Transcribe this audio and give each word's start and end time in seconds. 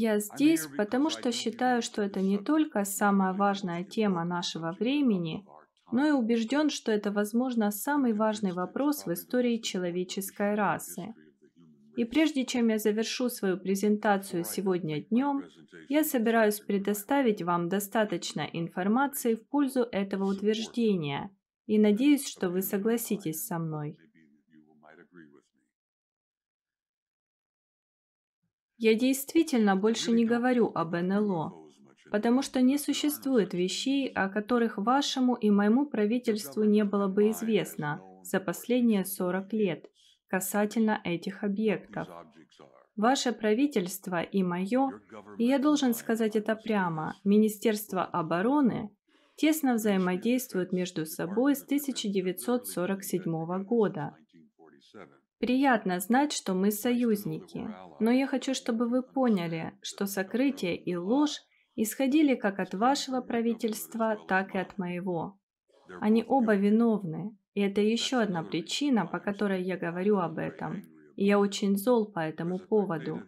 Я 0.00 0.18
здесь, 0.18 0.66
потому 0.78 1.10
что 1.10 1.30
считаю, 1.30 1.82
что 1.82 2.00
это 2.00 2.22
не 2.22 2.38
только 2.38 2.84
самая 2.84 3.34
важная 3.34 3.84
тема 3.84 4.24
нашего 4.24 4.74
времени, 4.80 5.44
но 5.92 6.06
и 6.06 6.10
убежден, 6.10 6.70
что 6.70 6.90
это, 6.90 7.12
возможно, 7.12 7.70
самый 7.70 8.14
важный 8.14 8.52
вопрос 8.52 9.04
в 9.04 9.12
истории 9.12 9.58
человеческой 9.58 10.54
расы. 10.54 11.14
И 11.98 12.04
прежде 12.04 12.46
чем 12.46 12.68
я 12.68 12.78
завершу 12.78 13.28
свою 13.28 13.58
презентацию 13.58 14.44
сегодня 14.44 15.04
днем, 15.04 15.44
я 15.90 16.02
собираюсь 16.02 16.60
предоставить 16.60 17.42
вам 17.42 17.68
достаточно 17.68 18.48
информации 18.54 19.34
в 19.34 19.46
пользу 19.50 19.86
этого 19.92 20.24
утверждения 20.24 21.30
и 21.66 21.78
надеюсь, 21.78 22.26
что 22.26 22.48
вы 22.48 22.62
согласитесь 22.62 23.44
со 23.44 23.58
мной. 23.58 23.98
Я 28.82 28.94
действительно 28.94 29.76
больше 29.76 30.10
не 30.10 30.24
говорю 30.24 30.72
об 30.74 30.96
НЛО, 30.96 31.52
потому 32.10 32.40
что 32.40 32.62
не 32.62 32.78
существует 32.78 33.52
вещей, 33.52 34.08
о 34.08 34.30
которых 34.30 34.78
вашему 34.78 35.34
и 35.34 35.50
моему 35.50 35.84
правительству 35.84 36.64
не 36.64 36.82
было 36.84 37.06
бы 37.06 37.28
известно 37.28 38.00
за 38.22 38.40
последние 38.40 39.04
40 39.04 39.52
лет 39.52 39.84
касательно 40.28 40.98
этих 41.04 41.44
объектов. 41.44 42.08
Ваше 42.96 43.32
правительство 43.32 44.22
и 44.22 44.42
мое, 44.42 44.88
и 45.36 45.44
я 45.44 45.58
должен 45.58 45.92
сказать 45.92 46.34
это 46.34 46.56
прямо, 46.56 47.16
Министерство 47.22 48.02
обороны 48.02 48.88
тесно 49.36 49.74
взаимодействуют 49.74 50.72
между 50.72 51.04
собой 51.04 51.54
с 51.54 51.62
1947 51.62 53.62
года. 53.62 54.16
Приятно 55.40 56.00
знать, 56.00 56.32
что 56.32 56.52
мы 56.52 56.70
союзники, 56.70 57.66
но 57.98 58.10
я 58.10 58.26
хочу, 58.26 58.52
чтобы 58.52 58.86
вы 58.86 59.02
поняли, 59.02 59.72
что 59.80 60.04
сокрытие 60.04 60.76
и 60.76 60.94
ложь 60.96 61.40
исходили 61.76 62.34
как 62.34 62.58
от 62.58 62.74
вашего 62.74 63.22
правительства, 63.22 64.18
так 64.28 64.54
и 64.54 64.58
от 64.58 64.76
моего. 64.76 65.38
Они 65.98 66.22
оба 66.28 66.54
виновны, 66.54 67.34
и 67.54 67.62
это 67.62 67.80
еще 67.80 68.18
одна 68.18 68.42
причина, 68.42 69.06
по 69.06 69.18
которой 69.18 69.62
я 69.62 69.78
говорю 69.78 70.18
об 70.18 70.36
этом. 70.36 70.82
И 71.16 71.24
я 71.24 71.38
очень 71.38 71.78
зол 71.78 72.12
по 72.12 72.20
этому 72.20 72.58
поводу. 72.58 73.22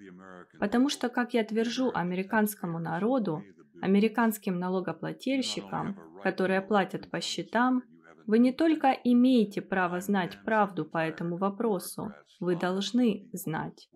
Потому 0.61 0.91
что, 0.91 1.09
как 1.09 1.33
я 1.33 1.45
твержу 1.45 1.91
американскому 1.95 2.79
народу, 2.79 3.43
американским 3.81 4.59
налогоплательщикам, 4.59 5.99
которые 6.23 6.61
платят 6.61 7.11
по 7.11 7.23
счетам, 7.23 7.83
вы 8.27 8.39
не 8.39 8.53
только 8.53 8.92
имеете 8.92 9.61
право 9.62 10.01
знать 10.01 10.39
правду 10.45 10.84
по 10.84 10.98
этому 10.98 11.37
вопросу, 11.37 12.12
вы 12.41 12.56
должны 12.56 13.29
знать. 13.33 13.89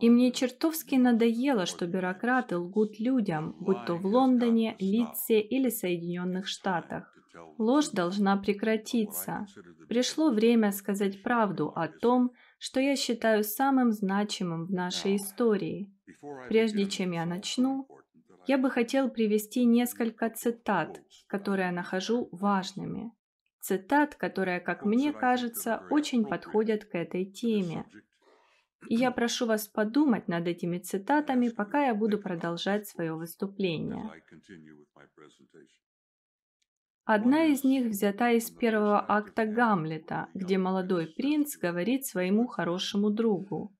И 0.00 0.10
мне 0.10 0.32
чертовски 0.32 0.96
надоело, 0.96 1.66
что 1.66 1.86
бюрократы 1.86 2.58
лгут 2.58 2.98
людям, 2.98 3.56
будь 3.60 3.84
то 3.86 3.94
в 3.94 4.04
Лондоне, 4.04 4.76
Литсе 4.78 5.40
или 5.40 5.70
Соединенных 5.70 6.46
Штатах. 6.46 7.10
Ложь 7.58 7.90
должна 7.90 8.36
прекратиться. 8.36 9.46
Пришло 9.88 10.30
время 10.30 10.72
сказать 10.72 11.22
правду 11.22 11.72
о 11.74 11.88
том, 11.88 12.32
что 12.58 12.80
я 12.80 12.96
считаю 12.96 13.44
самым 13.44 13.92
значимым 13.92 14.66
в 14.66 14.72
нашей 14.72 15.16
истории. 15.16 15.92
Прежде 16.48 16.86
чем 16.86 17.12
я 17.12 17.24
начну, 17.24 17.86
я 18.46 18.58
бы 18.58 18.70
хотел 18.70 19.10
привести 19.10 19.64
несколько 19.64 20.28
цитат, 20.30 21.00
которые 21.28 21.66
я 21.66 21.72
нахожу 21.72 22.28
важными 22.32 23.12
цитат, 23.64 24.14
которые, 24.14 24.60
как 24.60 24.84
мне 24.84 25.12
кажется, 25.12 25.82
очень 25.90 26.26
подходят 26.26 26.84
к 26.84 26.94
этой 26.94 27.24
теме. 27.24 27.86
И 28.88 28.96
я 28.96 29.10
прошу 29.10 29.46
вас 29.46 29.66
подумать 29.66 30.28
над 30.28 30.46
этими 30.46 30.78
цитатами, 30.78 31.48
пока 31.48 31.86
я 31.86 31.94
буду 31.94 32.18
продолжать 32.18 32.86
свое 32.86 33.14
выступление. 33.14 34.10
Одна 37.06 37.46
из 37.46 37.64
них 37.64 37.86
взята 37.86 38.32
из 38.32 38.50
первого 38.50 39.02
акта 39.08 39.46
Гамлета, 39.46 40.28
где 40.34 40.58
молодой 40.58 41.06
принц 41.06 41.56
говорит 41.56 42.04
своему 42.04 42.46
хорошему 42.46 43.10
другу. 43.10 43.74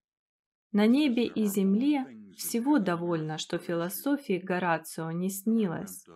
«На 0.73 0.87
небе 0.87 1.27
и 1.27 1.45
земле 1.45 2.07
всего 2.37 2.79
довольно, 2.79 3.37
что 3.39 3.59
философии 3.59 4.39
Горацио 4.39 5.11
не 5.11 5.29
снилось». 5.29 6.07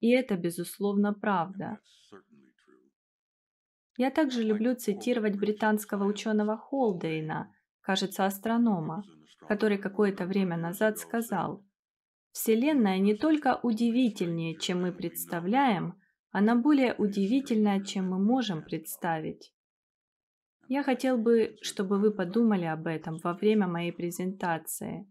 И 0.00 0.10
это, 0.10 0.36
безусловно, 0.36 1.14
правда. 1.14 1.78
Я 3.96 4.10
также 4.10 4.42
люблю 4.42 4.74
цитировать 4.74 5.36
британского 5.36 6.04
ученого 6.04 6.58
Холдейна, 6.58 7.52
кажется, 7.80 8.26
астронома, 8.26 9.04
который 9.48 9.78
какое-то 9.78 10.26
время 10.26 10.56
назад 10.56 10.98
сказал, 10.98 11.64
«Вселенная 12.32 12.98
не 12.98 13.14
только 13.14 13.58
удивительнее, 13.62 14.58
чем 14.58 14.82
мы 14.82 14.92
представляем, 14.92 15.98
она 16.30 16.54
более 16.54 16.94
удивительная, 16.94 17.82
чем 17.82 18.10
мы 18.10 18.18
можем 18.18 18.62
представить». 18.62 19.54
Я 20.68 20.82
хотел 20.82 21.16
бы, 21.16 21.56
чтобы 21.62 21.98
вы 21.98 22.10
подумали 22.10 22.64
об 22.64 22.86
этом 22.86 23.18
во 23.22 23.34
время 23.34 23.66
моей 23.68 23.92
презентации. 23.92 25.08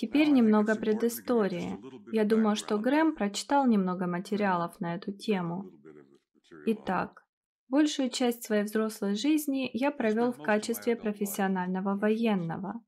Теперь 0.00 0.30
немного 0.30 0.76
предыстории. 0.76 1.78
Я 2.10 2.24
думаю, 2.24 2.56
что 2.56 2.78
Грэм 2.78 3.14
прочитал 3.14 3.66
немного 3.66 4.06
материалов 4.06 4.80
на 4.80 4.94
эту 4.94 5.12
тему. 5.12 5.70
Итак, 6.64 7.22
большую 7.68 8.08
часть 8.08 8.42
своей 8.42 8.62
взрослой 8.62 9.14
жизни 9.14 9.68
я 9.74 9.90
провел 9.90 10.32
в 10.32 10.40
качестве 10.40 10.96
профессионального 10.96 11.98
военного. 11.98 12.82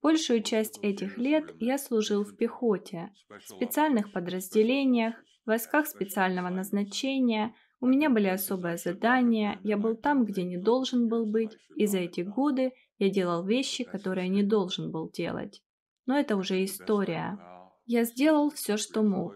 Большую 0.00 0.42
часть 0.42 0.78
этих 0.82 1.18
лет 1.18 1.54
я 1.60 1.76
служил 1.76 2.24
в 2.24 2.34
пехоте, 2.34 3.12
в 3.28 3.46
специальных 3.46 4.10
подразделениях, 4.10 5.16
в 5.44 5.48
войсках 5.48 5.86
специального 5.86 6.48
назначения, 6.48 7.54
у 7.78 7.86
меня 7.86 8.08
были 8.08 8.28
особые 8.28 8.78
задания, 8.78 9.60
я 9.64 9.76
был 9.76 9.96
там, 9.96 10.24
где 10.24 10.44
не 10.44 10.56
должен 10.56 11.08
был 11.08 11.26
быть, 11.26 11.58
и 11.76 11.84
за 11.84 11.98
эти 11.98 12.22
годы 12.22 12.72
я 12.96 13.10
делал 13.10 13.44
вещи, 13.44 13.84
которые 13.84 14.28
не 14.28 14.42
должен 14.42 14.90
был 14.90 15.10
делать. 15.10 15.60
Но 16.06 16.18
это 16.18 16.36
уже 16.36 16.64
история. 16.64 17.38
Я 17.86 18.04
сделал 18.04 18.50
все, 18.50 18.76
что 18.76 19.02
мог. 19.02 19.34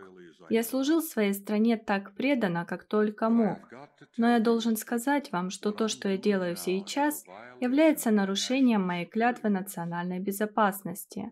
Я 0.48 0.62
служил 0.62 1.02
своей 1.02 1.32
стране 1.32 1.76
так 1.76 2.14
преданно, 2.14 2.64
как 2.64 2.84
только 2.84 3.28
мог. 3.28 3.58
Но 4.16 4.30
я 4.30 4.38
должен 4.38 4.76
сказать 4.76 5.32
вам, 5.32 5.50
что 5.50 5.72
то, 5.72 5.88
что 5.88 6.08
я 6.08 6.16
делаю 6.16 6.56
сейчас, 6.56 7.24
является 7.60 8.10
нарушением 8.10 8.86
моей 8.86 9.06
клятвы 9.06 9.48
национальной 9.48 10.20
безопасности. 10.20 11.30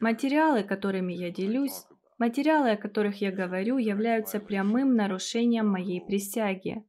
Материалы, 0.00 0.62
которыми 0.62 1.12
я 1.12 1.30
делюсь, 1.30 1.84
материалы, 2.18 2.70
о 2.70 2.76
которых 2.76 3.20
я 3.20 3.30
говорю, 3.30 3.78
являются 3.78 4.40
прямым 4.40 4.94
нарушением 4.94 5.68
моей 5.68 6.00
присяги. 6.00 6.84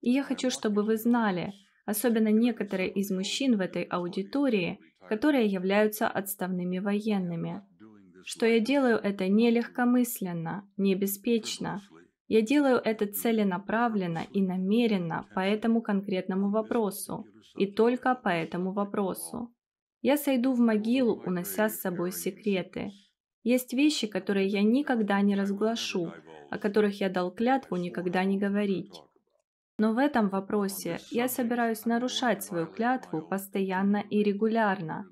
И 0.00 0.10
я 0.10 0.24
хочу, 0.24 0.50
чтобы 0.50 0.82
вы 0.82 0.96
знали, 0.96 1.52
особенно 1.84 2.28
некоторые 2.28 2.90
из 2.90 3.10
мужчин 3.10 3.56
в 3.56 3.60
этой 3.60 3.82
аудитории, 3.82 4.78
которые 5.08 5.46
являются 5.46 6.08
отставными 6.08 6.78
военными 6.78 7.62
что 8.24 8.46
я 8.46 8.60
делаю 8.60 8.98
это 8.98 9.28
не 9.28 9.50
легкомысленно, 9.50 10.68
не 10.76 10.94
беспечно. 10.94 11.82
Я 12.28 12.40
делаю 12.40 12.80
это 12.82 13.06
целенаправленно 13.06 14.22
и 14.32 14.40
намеренно 14.42 15.26
по 15.34 15.40
этому 15.40 15.82
конкретному 15.82 16.50
вопросу, 16.50 17.26
и 17.56 17.66
только 17.66 18.14
по 18.14 18.28
этому 18.28 18.72
вопросу. 18.72 19.52
Я 20.00 20.16
сойду 20.16 20.52
в 20.52 20.58
могилу, 20.58 21.22
унося 21.26 21.68
с 21.68 21.80
собой 21.80 22.12
секреты. 22.12 22.90
Есть 23.42 23.72
вещи, 23.72 24.06
которые 24.06 24.46
я 24.46 24.62
никогда 24.62 25.20
не 25.20 25.34
разглашу, 25.34 26.12
о 26.50 26.58
которых 26.58 27.00
я 27.00 27.10
дал 27.10 27.30
клятву 27.32 27.76
никогда 27.76 28.24
не 28.24 28.38
говорить. 28.38 28.94
Но 29.82 29.94
в 29.94 29.98
этом 29.98 30.28
вопросе 30.28 31.00
я 31.10 31.26
собираюсь 31.26 31.86
нарушать 31.86 32.44
свою 32.44 32.68
клятву 32.68 33.20
постоянно 33.20 33.96
и 33.96 34.22
регулярно, 34.22 35.06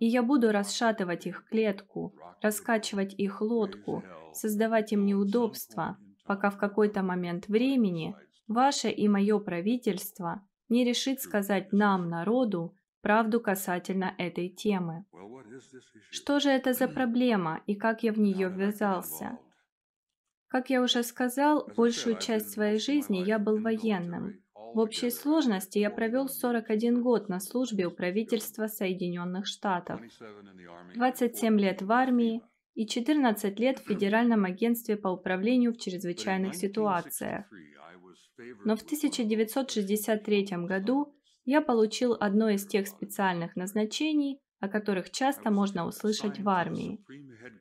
и 0.00 0.06
я 0.06 0.24
буду 0.24 0.50
расшатывать 0.50 1.28
их 1.28 1.44
клетку, 1.44 2.16
раскачивать 2.42 3.14
их 3.14 3.40
лодку, 3.40 4.02
создавать 4.32 4.92
им 4.92 5.06
неудобства, 5.06 5.98
пока 6.26 6.50
в 6.50 6.58
какой-то 6.58 7.04
момент 7.04 7.46
времени 7.46 8.16
ваше 8.48 8.90
и 8.90 9.06
мое 9.06 9.38
правительство 9.38 10.42
не 10.68 10.84
решит 10.84 11.20
сказать 11.20 11.72
нам, 11.72 12.08
народу, 12.08 12.74
правду 13.02 13.40
касательно 13.40 14.16
этой 14.18 14.48
темы. 14.48 15.04
Что 16.10 16.40
же 16.40 16.50
это 16.50 16.72
за 16.72 16.88
проблема 16.98 17.60
и 17.66 17.76
как 17.76 18.02
я 18.02 18.12
в 18.12 18.18
нее 18.18 18.48
ввязался? 18.48 19.38
Как 20.48 20.70
я 20.70 20.82
уже 20.82 21.02
сказал, 21.02 21.68
большую 21.76 22.18
часть 22.18 22.50
своей 22.52 22.78
жизни 22.78 23.18
я 23.18 23.38
был 23.38 23.60
военным. 23.60 24.42
В 24.54 24.78
общей 24.78 25.10
сложности 25.10 25.78
я 25.78 25.90
провел 25.90 26.28
41 26.28 27.02
год 27.02 27.28
на 27.28 27.40
службе 27.40 27.86
у 27.86 27.90
правительства 27.90 28.66
Соединенных 28.66 29.46
Штатов, 29.46 30.00
27 30.94 31.58
лет 31.58 31.82
в 31.82 31.92
армии 31.92 32.42
и 32.74 32.86
14 32.86 33.58
лет 33.58 33.78
в 33.78 33.86
Федеральном 33.88 34.44
агентстве 34.44 34.96
по 34.96 35.08
управлению 35.08 35.72
в 35.72 35.78
чрезвычайных 35.78 36.54
ситуациях. 36.54 37.46
Но 38.64 38.76
в 38.76 38.82
1963 38.82 40.46
году 40.66 41.14
я 41.44 41.60
получил 41.60 42.16
одно 42.18 42.48
из 42.50 42.66
тех 42.66 42.86
специальных 42.86 43.56
назначений, 43.56 44.38
о 44.60 44.68
которых 44.68 45.10
часто 45.10 45.50
можно 45.50 45.86
услышать 45.86 46.38
в 46.38 46.48
армии. 46.48 47.04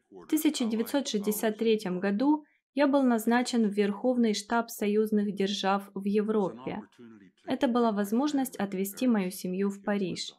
В 0.10 0.26
1963 0.26 1.80
году 2.00 2.44
я 2.78 2.86
был 2.86 3.02
назначен 3.02 3.68
в 3.68 3.74
Верховный 3.74 4.36
штаб 4.36 4.70
союзных 4.70 5.34
держав 5.34 5.90
в 5.96 6.06
Европе. 6.06 6.84
Это 7.48 7.68
была 7.68 7.92
возможность 7.92 8.56
отвезти 8.56 9.08
мою 9.08 9.32
семью 9.32 9.72
в 9.72 9.84
Париж. 9.84 10.36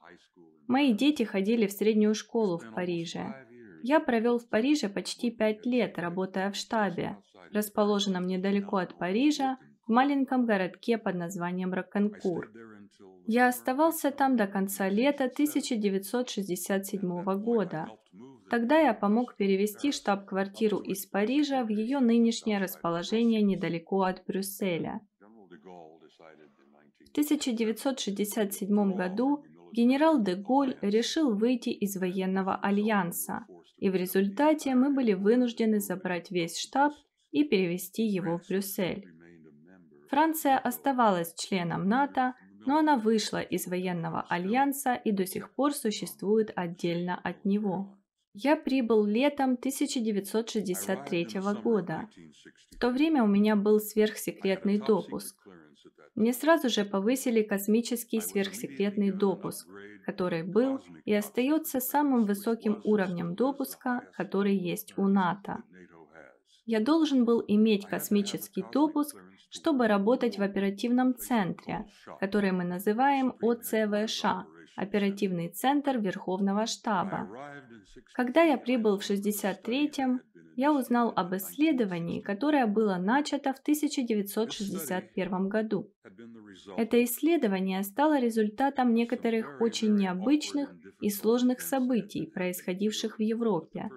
Мои 0.68 0.92
дети 0.92 1.24
ходили 1.24 1.66
в 1.66 1.72
среднюю 1.72 2.14
школу 2.14 2.58
в 2.58 2.72
Париже. 2.72 3.34
Я 3.82 3.98
провел 3.98 4.38
в 4.38 4.48
Париже 4.48 4.88
почти 4.88 5.32
пять 5.32 5.66
лет, 5.66 5.98
работая 5.98 6.52
в 6.52 6.54
штабе, 6.54 7.16
расположенном 7.52 8.28
недалеко 8.28 8.76
от 8.76 8.96
Парижа, 8.96 9.58
в 9.88 9.90
маленьком 9.90 10.46
городке 10.46 10.96
под 10.96 11.16
названием 11.16 11.72
Раканкур. 11.72 12.52
Я 13.26 13.48
оставался 13.48 14.12
там 14.12 14.36
до 14.36 14.46
конца 14.46 14.88
лета 14.88 15.24
1967 15.24 17.24
года. 17.42 17.88
Тогда 18.50 18.78
я 18.78 18.94
помог 18.94 19.36
перевести 19.36 19.92
штаб-квартиру 19.92 20.78
из 20.78 21.04
Парижа 21.06 21.64
в 21.64 21.68
ее 21.68 22.00
нынешнее 22.00 22.58
расположение 22.58 23.42
недалеко 23.42 24.02
от 24.02 24.24
Брюсселя. 24.26 25.00
В 27.00 27.10
1967 27.10 28.94
году 28.94 29.44
генерал 29.72 30.22
де 30.22 30.34
Голь 30.34 30.76
решил 30.80 31.34
выйти 31.34 31.70
из 31.70 31.96
военного 31.96 32.56
альянса, 32.56 33.44
и 33.76 33.90
в 33.90 33.94
результате 33.94 34.74
мы 34.74 34.94
были 34.94 35.12
вынуждены 35.12 35.80
забрать 35.80 36.30
весь 36.30 36.58
штаб 36.58 36.92
и 37.30 37.44
перевести 37.44 38.02
его 38.04 38.38
в 38.38 38.48
Брюссель. 38.48 39.06
Франция 40.08 40.58
оставалась 40.58 41.34
членом 41.34 41.86
НАТО, 41.86 42.34
но 42.64 42.78
она 42.78 42.96
вышла 42.96 43.40
из 43.40 43.66
военного 43.66 44.22
альянса 44.22 44.94
и 44.94 45.12
до 45.12 45.26
сих 45.26 45.54
пор 45.54 45.74
существует 45.74 46.50
отдельно 46.56 47.18
от 47.22 47.44
него. 47.44 47.97
Я 48.34 48.56
прибыл 48.56 49.04
летом 49.04 49.52
1963 49.54 51.40
года. 51.62 52.08
В 52.70 52.78
то 52.78 52.90
время 52.90 53.24
у 53.24 53.26
меня 53.26 53.56
был 53.56 53.80
сверхсекретный 53.80 54.78
допуск. 54.78 55.36
Мне 56.14 56.32
сразу 56.32 56.68
же 56.68 56.84
повысили 56.84 57.42
космический 57.42 58.20
сверхсекретный 58.20 59.12
допуск, 59.12 59.68
который 60.04 60.42
был 60.42 60.80
и 61.04 61.14
остается 61.14 61.80
самым 61.80 62.26
высоким 62.26 62.80
уровнем 62.84 63.34
допуска, 63.34 64.02
который 64.16 64.56
есть 64.56 64.94
у 64.96 65.06
НАТО. 65.06 65.62
Я 66.66 66.80
должен 66.80 67.24
был 67.24 67.42
иметь 67.46 67.86
космический 67.86 68.64
допуск, 68.72 69.16
чтобы 69.48 69.86
работать 69.86 70.38
в 70.38 70.42
оперативном 70.42 71.16
центре, 71.16 71.86
который 72.20 72.52
мы 72.52 72.64
называем 72.64 73.34
ОЦВШ– 73.40 74.24
Оперативный 74.78 75.48
центр 75.48 75.98
Верховного 75.98 76.66
штаба. 76.66 77.28
Когда 78.14 78.42
я 78.42 78.58
прибыл 78.58 78.98
в 78.98 79.02
63-м, 79.02 80.20
я 80.56 80.72
узнал 80.72 81.12
об 81.14 81.36
исследовании, 81.36 82.20
которое 82.20 82.66
было 82.66 82.96
начато 82.96 83.52
в 83.54 83.60
1961 83.60 85.48
году. 85.48 85.92
Это 86.76 87.04
исследование 87.04 87.82
стало 87.84 88.18
результатом 88.18 88.92
некоторых 88.92 89.60
очень 89.60 89.94
необычных 89.94 90.74
и 91.00 91.10
сложных 91.10 91.60
событий, 91.60 92.26
происходивших 92.26 93.18
в 93.18 93.22
Европе. 93.22 93.88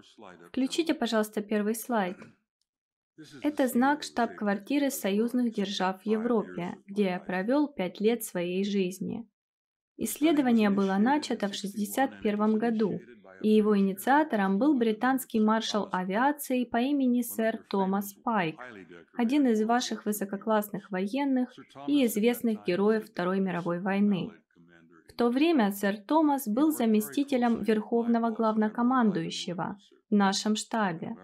Включите, 0.50 0.94
пожалуйста, 0.94 1.42
первый 1.42 1.74
слайд. 1.74 2.18
Это 3.42 3.68
знак 3.68 4.04
штаб-квартиры 4.04 4.92
союзных 4.92 5.54
держав 5.54 6.04
в 6.04 6.06
Европе, 6.06 6.78
где 6.86 7.06
я 7.06 7.20
провел 7.20 7.68
пять 7.68 8.00
лет 8.00 8.24
своей 8.24 8.64
жизни. 8.64 9.28
Исследование 9.98 10.70
было 10.70 10.98
начато 10.98 11.48
в 11.48 11.56
1961 11.56 12.58
году 12.58 13.00
и 13.42 13.50
его 13.50 13.78
инициатором 13.78 14.58
был 14.58 14.78
британский 14.78 15.40
маршал 15.40 15.90
авиации 15.92 16.64
по 16.64 16.78
имени 16.78 17.22
сэр 17.22 17.60
Томас 17.70 18.14
Пайк, 18.14 18.60
один 19.18 19.48
из 19.48 19.64
ваших 19.64 20.06
высококлассных 20.06 20.92
военных 20.92 21.50
и 21.88 22.06
известных 22.06 22.66
героев 22.66 23.08
Второй 23.08 23.40
мировой 23.40 23.80
войны. 23.80 24.32
В 25.08 25.14
то 25.14 25.30
время 25.30 25.72
сэр 25.72 25.98
Томас 25.98 26.48
был 26.48 26.72
заместителем 26.72 27.62
Верховного 27.64 28.30
главнокомандующего 28.32 29.78
в 30.10 30.16
нашем 30.16 30.56
штабе. 30.56 31.16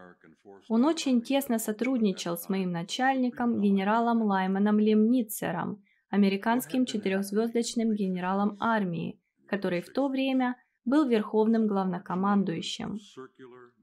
Он 0.69 0.85
очень 0.85 1.21
тесно 1.21 1.59
сотрудничал 1.59 2.37
с 2.37 2.49
моим 2.49 2.71
начальником, 2.71 3.61
генералом 3.61 4.21
Лайманом 4.21 4.79
Лемницером, 4.79 5.81
американским 6.09 6.85
четырехзвездочным 6.85 7.93
генералом 7.93 8.57
армии, 8.59 9.19
который 9.47 9.81
в 9.81 9.89
то 9.93 10.09
время 10.09 10.55
был 10.87 11.05
верховным 11.05 11.67
главнокомандующим. 11.67 12.97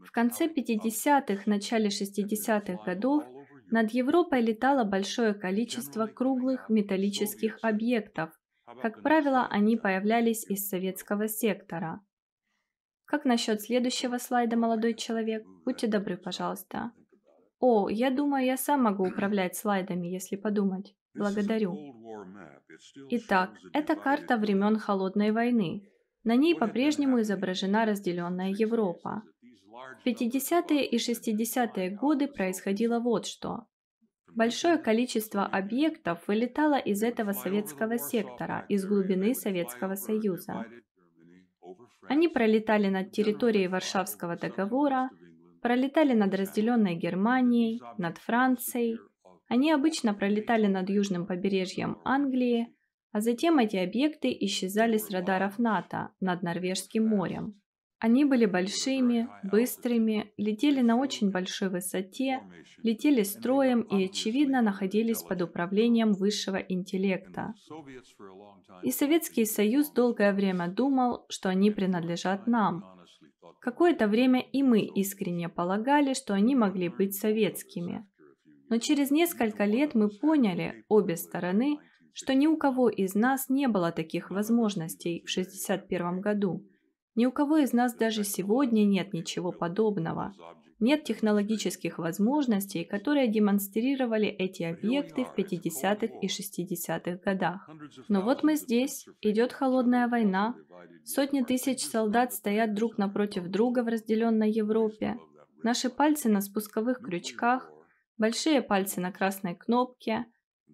В 0.03 0.11
конце 0.11 0.47
50-х, 0.47 1.43
начале 1.47 1.89
60-х 1.89 2.83
годов 2.85 3.25
над 3.71 3.91
Европой 3.91 4.41
летало 4.41 4.85
большое 4.85 5.35
количество 5.35 6.07
круглых 6.07 6.71
металлических 6.71 7.59
объектов. 7.63 8.31
Как 8.81 9.03
правило, 9.03 9.47
они 9.51 9.77
появлялись 9.77 10.49
из 10.49 10.67
советского 10.69 11.29
сектора. 11.29 12.01
Как 13.05 13.27
насчет 13.27 13.61
следующего 13.61 14.17
слайда, 14.17 14.57
молодой 14.57 14.95
человек? 14.95 15.45
Будьте 15.67 15.87
добры, 15.87 16.17
пожалуйста. 16.17 16.93
О, 17.61 17.91
я 17.91 18.11
думаю, 18.11 18.47
я 18.47 18.57
сам 18.57 18.83
могу 18.83 19.07
управлять 19.07 19.57
слайдами, 19.57 20.07
если 20.07 20.37
подумать. 20.37 20.97
Благодарю. 21.15 21.77
Итак, 23.11 23.51
это 23.75 23.95
карта 23.95 24.39
времен 24.39 24.79
Холодной 24.79 25.33
войны. 25.33 25.91
На 26.25 26.37
ней 26.37 26.55
по-прежнему 26.55 27.21
изображена 27.21 27.85
разделенная 27.85 28.51
Европа. 28.51 29.23
В 30.03 30.07
50-е 30.07 30.87
и 30.87 30.97
60-е 30.97 31.91
годы 31.91 32.29
происходило 32.29 32.99
вот 32.99 33.27
что. 33.27 33.67
Большое 34.35 34.79
количество 34.79 35.45
объектов 35.47 36.27
вылетало 36.27 36.79
из 36.79 37.03
этого 37.03 37.33
советского 37.33 37.99
сектора, 37.99 38.65
из 38.69 38.85
глубины 38.85 39.35
Советского 39.35 39.95
Союза. 39.95 40.67
Они 42.09 42.29
пролетали 42.29 42.89
над 42.89 43.13
территорией 43.13 43.69
Варшавского 43.69 44.37
договора, 44.37 45.11
пролетали 45.63 46.15
над 46.15 46.35
разделенной 46.35 46.97
Германией, 46.97 47.81
над 47.97 48.19
Францией. 48.19 48.99
Они 49.49 49.71
обычно 49.71 50.15
пролетали 50.15 50.67
над 50.67 50.91
южным 50.91 51.27
побережьем 51.27 51.99
Англии, 52.05 52.75
а 53.15 53.21
затем 53.21 53.59
эти 53.59 53.77
объекты 53.77 54.37
исчезали 54.41 54.97
с 54.97 55.09
радаров 55.09 55.61
НАТО 55.61 56.11
над 56.19 56.43
Норвежским 56.43 57.07
морем. 57.07 57.55
Они 58.01 58.25
были 58.25 58.45
большими, 58.45 59.29
быстрыми, 59.45 60.33
летели 60.37 60.81
на 60.81 60.97
очень 60.97 61.31
большой 61.31 61.69
высоте, 61.69 62.41
летели 62.83 63.23
строем 63.23 63.83
и, 63.83 64.07
очевидно, 64.07 64.63
находились 64.63 65.23
под 65.23 65.43
управлением 65.43 66.13
высшего 66.13 66.57
интеллекта. 66.57 67.55
И 68.83 68.91
Советский 68.91 69.45
Союз 69.45 69.91
долгое 69.91 70.33
время 70.33 70.67
думал, 70.67 71.25
что 71.29 71.51
они 71.51 71.71
принадлежат 71.71 72.49
нам. 72.49 72.85
Какое-то 73.61 74.09
время 74.09 74.41
и 74.41 74.65
мы 74.65 74.81
искренне 74.81 75.49
полагали, 75.49 76.15
что 76.15 76.35
они 76.35 76.57
могли 76.57 76.89
быть 76.89 77.15
советскими. 77.15 78.05
Но 78.69 78.79
через 78.79 79.13
несколько 79.13 79.67
лет 79.67 79.95
мы 79.95 80.09
поняли, 80.09 80.85
обе 80.89 81.17
стороны, 81.17 81.79
что 82.15 82.33
ни 82.33 82.47
у 82.47 82.57
кого 82.57 82.89
из 82.89 83.15
нас 83.15 83.49
не 83.49 83.67
было 83.69 83.93
таких 83.93 84.31
возможностей 84.31 85.25
в 85.27 85.31
1961 85.31 86.21
году. 86.21 86.65
Ни 87.17 87.27
у 87.27 87.33
кого 87.33 87.59
из 87.59 87.73
нас 87.73 87.95
даже 87.95 88.25
сегодня 88.25 88.85
нет 88.85 89.13
ничего 89.13 89.53
подобного. 89.53 90.33
Нет 90.79 91.05
технологических 91.05 91.99
возможностей, 91.99 92.85
которые 92.85 93.29
демонстрировали 93.29 94.29
эти 94.29 94.63
объекты 94.63 95.25
в 95.25 95.37
50-х 95.37 96.07
и 96.21 96.27
60-х 96.27 97.21
годах. 97.25 97.69
Но 98.09 98.23
вот 98.23 98.43
мы 98.43 98.57
здесь, 98.57 99.07
идет 99.21 99.53
холодная 99.53 100.09
война, 100.09 100.55
сотни 101.05 101.43
тысяч 101.43 101.85
солдат 101.85 102.33
стоят 102.33 102.75
друг 102.75 102.97
напротив 102.97 103.49
друга 103.49 103.83
в 103.83 103.89
разделенной 103.89 104.51
Европе, 104.51 105.17
наши 105.63 105.91
пальцы 105.91 106.29
на 106.29 106.41
спусковых 106.41 107.01
крючках, 107.01 107.71
большие 108.19 108.61
пальцы 108.61 109.01
на 109.01 109.11
красной 109.11 109.55
кнопке, 109.55 110.27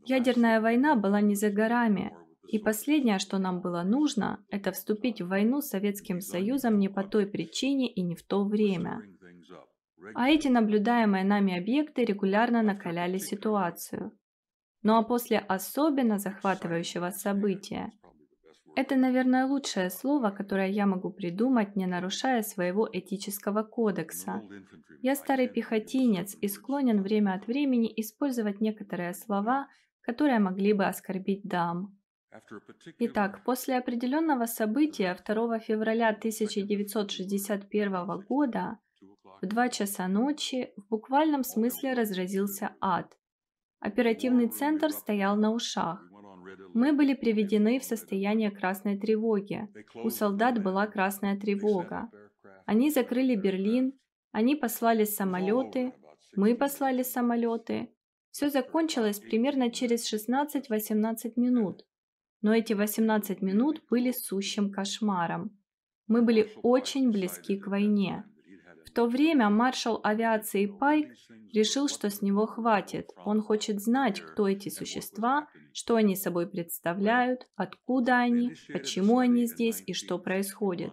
Ядерная 0.05 0.61
война 0.61 0.97
была 0.97 1.21
не 1.21 1.35
за 1.35 1.51
горами, 1.51 2.13
и 2.49 2.59
последнее, 2.59 3.19
что 3.19 3.39
нам 3.39 3.61
было 3.61 3.83
нужно, 3.83 4.45
это 4.51 4.73
вступить 4.73 5.21
в 5.21 5.29
войну 5.29 5.61
с 5.61 5.69
Советским 5.69 6.21
Союзом 6.21 6.79
не 6.79 6.89
по 6.89 7.05
той 7.05 7.27
причине 7.27 7.89
и 7.89 8.03
не 8.03 8.17
в 8.17 8.23
то 8.25 8.45
время. 8.45 9.03
А 10.15 10.29
эти 10.29 10.49
наблюдаемые 10.49 11.25
нами 11.25 11.57
объекты 11.57 12.05
регулярно 12.05 12.63
накаляли 12.63 13.19
ситуацию. 13.19 14.13
Ну 14.83 14.97
а 14.97 15.03
после 15.03 15.39
особенно 15.39 16.19
захватывающего 16.19 17.11
события, 17.11 17.93
это, 18.77 18.97
наверное, 18.97 19.47
лучшее 19.47 19.91
слово, 19.91 20.31
которое 20.31 20.69
я 20.69 20.87
могу 20.87 21.11
придумать, 21.11 21.77
не 21.77 21.87
нарушая 21.87 22.43
своего 22.43 22.89
этического 22.91 23.63
кодекса. 23.63 24.43
Я 25.03 25.17
старый 25.17 25.49
пехотинец 25.49 26.37
и 26.41 26.49
склонен 26.49 27.03
время 27.03 27.35
от 27.35 27.47
времени 27.47 27.93
использовать 27.97 28.61
некоторые 28.61 29.15
слова, 29.15 29.69
которые 30.03 30.39
могли 30.39 30.73
бы 30.73 30.87
оскорбить 30.87 31.43
дам. 31.45 31.97
Итак, 32.99 33.43
после 33.45 33.77
определенного 33.77 34.47
события 34.47 35.17
2 35.27 35.59
февраля 35.59 36.11
1961 36.11 38.21
года 38.29 38.79
в 39.43 39.47
2 39.47 39.69
часа 39.69 40.07
ночи 40.07 40.73
в 40.77 40.89
буквальном 40.89 41.43
смысле 41.43 41.95
разразился 41.95 42.77
ад. 42.81 43.19
Оперативный 43.81 44.49
центр 44.49 44.91
стоял 44.91 45.37
на 45.37 45.53
ушах. 45.53 46.01
Мы 46.75 46.93
были 46.93 47.15
приведены 47.15 47.81
в 47.81 47.85
состояние 47.85 48.51
красной 48.51 48.99
тревоги. 48.99 49.69
У 49.95 50.11
солдат 50.11 50.63
была 50.63 50.87
красная 50.87 51.39
тревога. 51.39 52.11
Они 52.67 52.91
закрыли 52.91 53.35
Берлин, 53.35 53.99
они 54.31 54.55
послали 54.55 55.05
самолеты, 55.05 55.95
мы 56.37 56.55
послали 56.55 57.03
самолеты. 57.03 57.93
Все 58.31 58.49
закончилось 58.51 59.19
примерно 59.19 59.71
через 59.71 60.13
16-18 60.13 61.33
минут. 61.37 61.85
Но 62.43 62.55
эти 62.55 62.73
18 62.73 63.43
минут 63.43 63.83
были 63.91 64.13
сущим 64.13 64.71
кошмаром. 64.71 65.59
Мы 66.07 66.23
были 66.23 66.53
очень 66.63 67.11
близки 67.11 67.59
к 67.59 67.67
войне. 67.67 68.25
В 68.85 68.91
то 68.93 69.07
время 69.07 69.51
маршал 69.51 70.01
авиации 70.03 70.67
Пайк 70.67 71.13
решил, 71.53 71.87
что 71.87 72.11
с 72.11 72.23
него 72.23 72.47
хватит. 72.47 73.11
Он 73.25 73.41
хочет 73.41 73.81
знать, 73.81 74.21
кто 74.21 74.49
эти 74.49 74.69
существа, 74.69 75.47
что 75.73 75.95
они 75.95 76.17
собой 76.17 76.49
представляют, 76.49 77.47
откуда 77.55 78.19
они, 78.19 78.55
почему 78.73 79.19
они 79.19 79.47
здесь 79.47 79.83
и 79.87 79.93
что 79.93 80.19
происходит. 80.19 80.93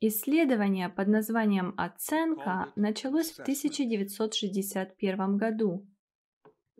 Исследование 0.00 0.88
под 0.88 1.08
названием 1.08 1.74
«Оценка» 1.76 2.72
началось 2.76 3.32
в 3.32 3.40
1961 3.40 5.36
году. 5.36 5.88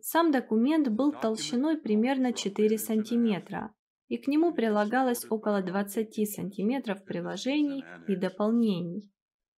Сам 0.06 0.32
документ 0.32 0.88
был 0.88 1.12
толщиной 1.12 1.78
примерно 1.78 2.34
4 2.34 2.76
сантиметра, 2.76 3.74
и 4.08 4.18
к 4.18 4.28
нему 4.28 4.52
прилагалось 4.52 5.24
около 5.30 5.62
20 5.62 6.30
сантиметров 6.30 7.02
приложений 7.06 7.86
и 8.06 8.14
дополнений. 8.14 9.10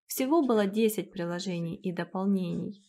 Всего 0.07 0.47
было 0.47 0.69
10 0.69 1.11
приложений 1.11 1.75
и 1.75 1.93
дополнений. 1.93 2.81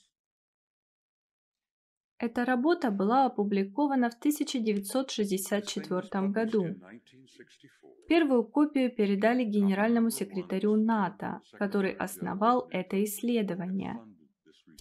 Эта 2.19 2.45
работа 2.45 2.91
была 2.91 3.25
опубликована 3.25 4.11
в 4.11 4.19
1964 4.19 6.27
году. 6.27 6.75
Первую 8.07 8.43
копию 8.43 8.95
передали 8.95 9.43
генеральному 9.43 10.11
секретарю 10.11 10.75
НАТО, 10.75 11.41
который 11.53 11.93
основал 11.93 12.67
это 12.69 13.03
исследование. 13.03 13.99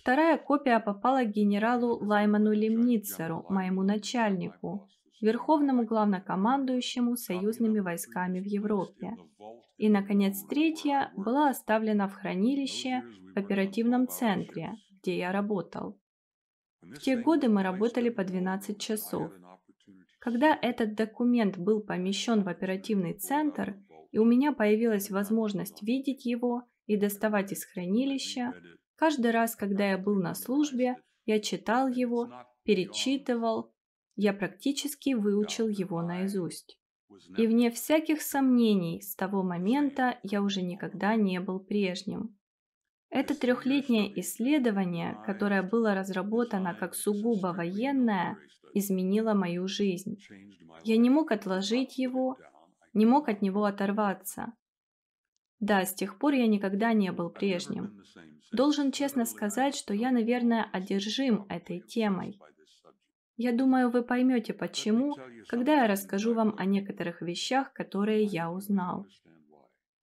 Вторая 0.07 0.39
копия 0.39 0.79
попала 0.79 1.25
к 1.25 1.33
генералу 1.33 1.99
Лайману 1.99 2.53
Лемницеру, 2.53 3.45
моему 3.49 3.83
начальнику, 3.83 4.89
верховному 5.21 5.85
главнокомандующему 5.85 7.17
союзными 7.17 7.81
войсками 7.81 8.39
в 8.39 8.45
Европе. 8.45 9.17
И, 9.79 9.89
наконец, 9.89 10.45
третья 10.45 11.11
была 11.17 11.51
оставлена 11.51 12.07
в 12.07 12.15
хранилище 12.15 13.03
в 13.35 13.37
оперативном 13.37 14.07
центре, 14.07 14.75
где 15.03 15.19
я 15.19 15.33
работал. 15.33 15.99
В 16.83 17.01
те 17.01 17.17
годы 17.17 17.49
мы 17.49 17.65
работали 17.65 18.09
по 18.09 18.23
12 18.23 18.81
часов. 18.81 19.33
Когда 20.21 20.57
этот 20.63 20.95
документ 20.95 21.59
был 21.59 21.81
помещен 21.81 22.45
в 22.45 22.49
оперативный 22.49 23.15
центр, 23.15 23.75
и 24.13 24.19
у 24.19 24.25
меня 24.25 24.53
появилась 24.53 25.11
возможность 25.11 25.83
видеть 25.83 26.27
его 26.27 26.63
и 26.87 26.97
доставать 26.97 27.51
из 27.51 27.65
хранилища, 27.65 28.55
каждый 28.97 29.31
раз, 29.31 29.57
когда 29.57 29.91
я 29.91 29.99
был 29.99 30.17
на 30.17 30.35
службе, 30.35 30.97
я 31.25 31.41
читал 31.41 31.89
его, 31.89 32.31
перечитывал, 32.65 33.73
я 34.17 34.33
практически 34.33 35.15
выучил 35.15 35.69
его 35.69 36.03
наизусть. 36.03 36.79
И 37.37 37.47
вне 37.47 37.71
всяких 37.71 38.23
сомнений, 38.23 39.01
с 39.01 39.15
того 39.15 39.43
момента 39.43 40.19
я 40.23 40.43
уже 40.43 40.63
никогда 40.63 41.15
не 41.17 41.41
был 41.41 41.61
прежним. 41.61 42.37
Это 43.09 43.39
трехлетнее 43.39 44.21
исследование, 44.21 45.17
которое 45.25 45.63
было 45.63 45.95
разработано 45.95 46.75
как 46.75 46.95
сугубо 46.95 47.49
военное, 47.49 48.37
изменило 48.75 49.35
мою 49.35 49.69
жизнь. 49.69 50.19
Я 50.83 50.97
не 50.97 51.09
мог 51.09 51.31
отложить 51.31 51.99
его, 51.99 52.37
не 52.93 53.07
мог 53.07 53.29
от 53.29 53.43
него 53.43 53.65
оторваться. 53.65 54.53
Да, 55.61 55.85
с 55.85 55.95
тех 55.95 56.19
пор 56.19 56.35
я 56.35 56.47
никогда 56.47 56.93
не 56.93 57.13
был 57.13 57.31
прежним. 57.31 58.03
Должен 58.53 58.93
честно 58.93 59.25
сказать, 59.25 59.75
что 59.75 59.95
я, 59.95 60.11
наверное, 60.11 60.69
одержим 60.73 61.47
этой 61.49 61.81
темой. 61.81 62.39
Я 63.37 63.53
думаю, 63.53 63.91
вы 63.91 64.03
поймете 64.03 64.55
почему, 64.55 65.17
когда 65.49 65.83
я 65.83 65.87
расскажу 65.87 66.33
вам 66.35 66.55
о 66.57 66.65
некоторых 66.65 67.21
вещах, 67.21 67.73
которые 67.73 68.25
я 68.25 68.51
узнал. 68.51 69.07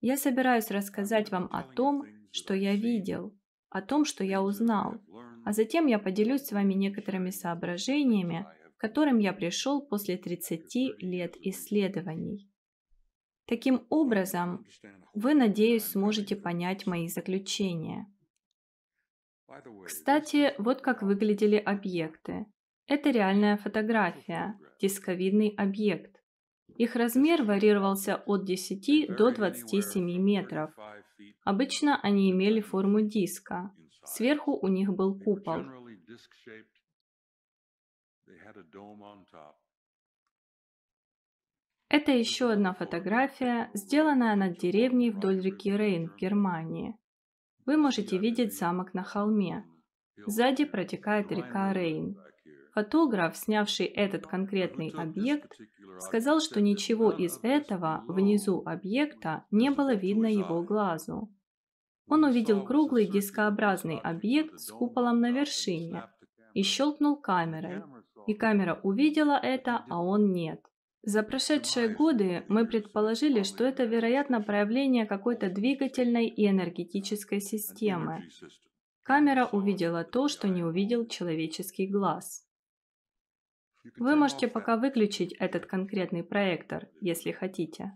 Я 0.01 0.17
собираюсь 0.17 0.69
рассказать 0.69 1.31
вам 1.31 1.49
о 1.51 1.63
том, 1.63 2.03
что 2.31 2.53
я 2.53 2.75
видел, 2.75 3.33
о 3.69 3.81
том, 3.81 4.05
что 4.05 4.23
я 4.23 4.41
узнал, 4.41 5.01
а 5.45 5.51
затем 5.51 5.87
я 5.87 5.97
поделюсь 5.97 6.43
с 6.43 6.51
вами 6.51 6.73
некоторыми 6.73 7.29
соображениями, 7.31 8.45
к 8.77 8.81
которым 8.81 9.17
я 9.19 9.33
пришел 9.33 9.81
после 9.81 10.17
30 10.17 11.01
лет 11.01 11.35
исследований. 11.37 12.49
Таким 13.45 13.85
образом, 13.89 14.65
вы, 15.13 15.33
надеюсь, 15.33 15.85
сможете 15.85 16.35
понять 16.35 16.87
мои 16.87 17.07
заключения. 17.07 18.07
Кстати, 19.85 20.53
вот 20.57 20.81
как 20.81 21.01
выглядели 21.01 21.57
объекты. 21.57 22.45
Это 22.87 23.11
реальная 23.11 23.57
фотография, 23.57 24.59
дисковидный 24.79 25.49
объект. 25.49 26.21
Их 26.75 26.95
размер 26.95 27.43
варьировался 27.43 28.15
от 28.25 28.45
10 28.45 29.15
до 29.15 29.31
27 29.31 30.03
метров. 30.19 30.71
Обычно 31.43 31.99
они 32.01 32.31
имели 32.31 32.61
форму 32.61 33.01
диска. 33.01 33.71
Сверху 34.05 34.57
у 34.57 34.67
них 34.67 34.91
был 34.93 35.19
купол. 35.19 35.61
Это 41.93 42.11
еще 42.11 42.51
одна 42.51 42.73
фотография, 42.73 43.69
сделанная 43.75 44.35
над 44.35 44.57
деревней 44.57 45.11
вдоль 45.11 45.39
реки 45.39 45.71
Рейн 45.71 46.09
в 46.09 46.15
Германии. 46.15 46.97
Вы 47.67 47.77
можете 47.77 48.17
видеть 48.17 48.57
замок 48.57 48.95
на 48.95 49.03
холме. 49.03 49.63
Сзади 50.25 50.65
протекает 50.65 51.31
река 51.31 51.71
Рейн. 51.71 52.17
Фотограф, 52.73 53.37
снявший 53.37 53.85
этот 53.85 54.25
конкретный 54.25 54.89
объект, 54.89 55.51
сказал, 55.99 56.39
что 56.39 56.61
ничего 56.61 57.11
из 57.11 57.37
этого 57.43 58.03
внизу 58.07 58.63
объекта 58.65 59.45
не 59.51 59.69
было 59.69 59.93
видно 59.93 60.25
его 60.25 60.63
глазу. 60.63 61.31
Он 62.07 62.23
увидел 62.23 62.65
круглый 62.65 63.05
дискообразный 63.05 63.99
объект 63.99 64.59
с 64.59 64.71
куполом 64.71 65.19
на 65.19 65.29
вершине 65.29 66.09
и 66.55 66.63
щелкнул 66.63 67.21
камерой. 67.21 67.83
И 68.25 68.33
камера 68.33 68.79
увидела 68.81 69.37
это, 69.39 69.85
а 69.87 70.01
он 70.01 70.31
нет. 70.31 70.59
За 71.05 71.21
прошедшие 71.21 71.89
годы 71.89 72.45
мы 72.47 72.65
предположили, 72.65 73.43
что 73.43 73.65
это, 73.65 73.83
вероятно, 73.83 74.41
проявление 74.41 75.05
какой-то 75.05 75.49
двигательной 75.49 76.27
и 76.27 76.47
энергетической 76.47 77.41
системы. 77.41 78.29
Камера 79.01 79.45
увидела 79.47 80.05
то, 80.05 80.29
что 80.29 80.47
не 80.47 80.63
увидел 80.63 81.05
человеческий 81.05 81.87
глаз. 81.87 82.47
Вы 83.97 84.15
можете 84.15 84.47
пока 84.47 84.77
выключить 84.77 85.33
этот 85.33 85.65
конкретный 85.65 86.23
проектор, 86.23 86.87
если 87.01 87.33
хотите. 87.33 87.91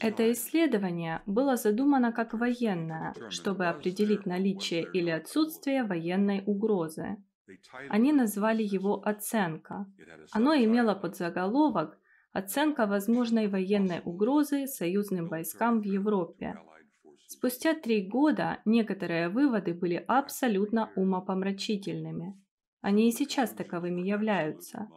Это 0.00 0.32
исследование 0.32 1.22
было 1.26 1.56
задумано 1.56 2.12
как 2.12 2.32
военное, 2.32 3.14
чтобы 3.28 3.66
определить 3.66 4.24
наличие 4.24 4.88
или 4.90 5.10
отсутствие 5.10 5.84
военной 5.84 6.42
угрозы. 6.46 7.22
Они 7.88 8.12
назвали 8.12 8.62
его 8.62 9.02
«оценка». 9.04 9.86
Оно 10.32 10.54
имело 10.54 10.94
подзаголовок 10.94 11.98
«Оценка 12.32 12.86
возможной 12.86 13.48
военной 13.48 14.00
угрозы 14.04 14.66
союзным 14.66 15.28
войскам 15.28 15.80
в 15.80 15.84
Европе». 15.84 16.56
Спустя 17.26 17.74
три 17.74 18.06
года 18.06 18.60
некоторые 18.64 19.28
выводы 19.28 19.72
были 19.74 20.04
абсолютно 20.06 20.92
умопомрачительными. 20.96 22.38
Они 22.82 23.08
и 23.08 23.12
сейчас 23.12 23.50
таковыми 23.50 24.02
являются. 24.02 24.88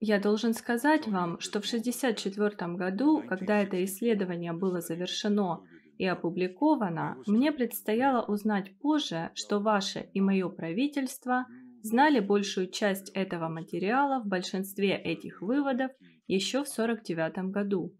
Я 0.00 0.20
должен 0.20 0.54
сказать 0.54 1.06
вам, 1.08 1.40
что 1.40 1.60
в 1.60 1.66
1964 1.66 2.74
году, 2.74 3.22
когда 3.28 3.60
это 3.60 3.84
исследование 3.84 4.52
было 4.52 4.80
завершено 4.80 5.64
и 5.98 6.06
опубликовано, 6.06 7.18
мне 7.26 7.52
предстояло 7.52 8.24
узнать 8.24 8.78
позже, 8.78 9.30
что 9.34 9.58
ваше 9.58 10.08
и 10.14 10.20
мое 10.20 10.48
правительство 10.48 11.46
знали 11.82 12.20
большую 12.20 12.70
часть 12.70 13.10
этого 13.10 13.48
материала 13.48 14.22
в 14.22 14.26
большинстве 14.26 14.96
этих 14.96 15.42
выводов 15.42 15.90
еще 16.26 16.64
в 16.64 16.70
1949 16.70 17.50
году, 17.52 17.94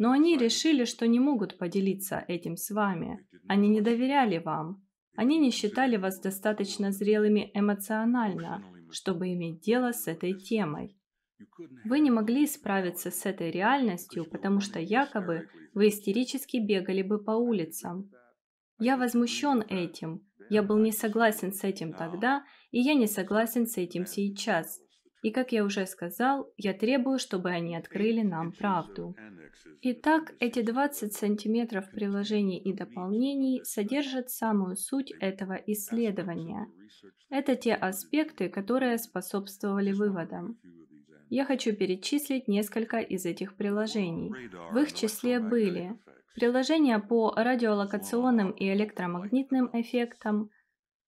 но 0.00 0.12
они 0.12 0.36
решили, 0.36 0.84
что 0.84 1.06
не 1.06 1.20
могут 1.20 1.58
поделиться 1.58 2.24
этим 2.26 2.56
с 2.56 2.70
вами. 2.70 3.26
Они 3.48 3.68
не 3.68 3.80
доверяли 3.80 4.38
вам. 4.38 4.82
Они 5.16 5.38
не 5.38 5.50
считали 5.50 5.96
вас 5.96 6.20
достаточно 6.20 6.92
зрелыми 6.92 7.50
эмоционально, 7.52 8.64
чтобы 8.90 9.32
иметь 9.32 9.60
дело 9.60 9.92
с 9.92 10.06
этой 10.06 10.32
темой. 10.32 10.96
Вы 11.84 12.00
не 12.00 12.10
могли 12.10 12.46
справиться 12.46 13.10
с 13.10 13.26
этой 13.26 13.50
реальностью, 13.50 14.24
потому 14.24 14.60
что 14.60 14.78
якобы 14.78 15.48
вы 15.74 15.88
истерически 15.88 16.58
бегали 16.58 17.02
бы 17.02 17.22
по 17.22 17.32
улицам. 17.32 18.10
Я 18.78 18.96
возмущен 18.96 19.62
этим. 19.68 20.26
Я 20.48 20.62
был 20.62 20.78
не 20.78 20.92
согласен 20.92 21.52
с 21.52 21.64
этим 21.64 21.92
тогда, 21.92 22.44
и 22.70 22.80
я 22.80 22.94
не 22.94 23.06
согласен 23.06 23.66
с 23.66 23.76
этим 23.76 24.06
сейчас. 24.06 24.80
И, 25.22 25.30
как 25.30 25.52
я 25.52 25.64
уже 25.64 25.86
сказал, 25.86 26.50
я 26.56 26.72
требую, 26.72 27.18
чтобы 27.18 27.50
они 27.50 27.76
открыли 27.76 28.22
нам 28.22 28.52
правду. 28.52 29.14
Итак, 29.82 30.34
эти 30.40 30.62
20 30.62 31.12
сантиметров 31.12 31.90
приложений 31.90 32.62
и 32.62 32.72
дополнений 32.72 33.62
содержат 33.64 34.30
самую 34.30 34.76
суть 34.76 35.12
этого 35.20 35.54
исследования. 35.66 36.66
Это 37.28 37.54
те 37.54 37.74
аспекты, 37.74 38.48
которые 38.48 38.96
способствовали 38.98 39.92
выводам. 39.92 40.58
Я 41.30 41.44
хочу 41.44 41.72
перечислить 41.72 42.48
несколько 42.48 42.98
из 42.98 43.24
этих 43.24 43.54
приложений. 43.54 44.34
В 44.72 44.78
их 44.78 44.92
числе 44.92 45.38
были 45.38 45.96
приложения 46.34 46.98
по 46.98 47.32
радиолокационным 47.36 48.50
и 48.50 48.68
электромагнитным 48.72 49.70
эффектам, 49.72 50.50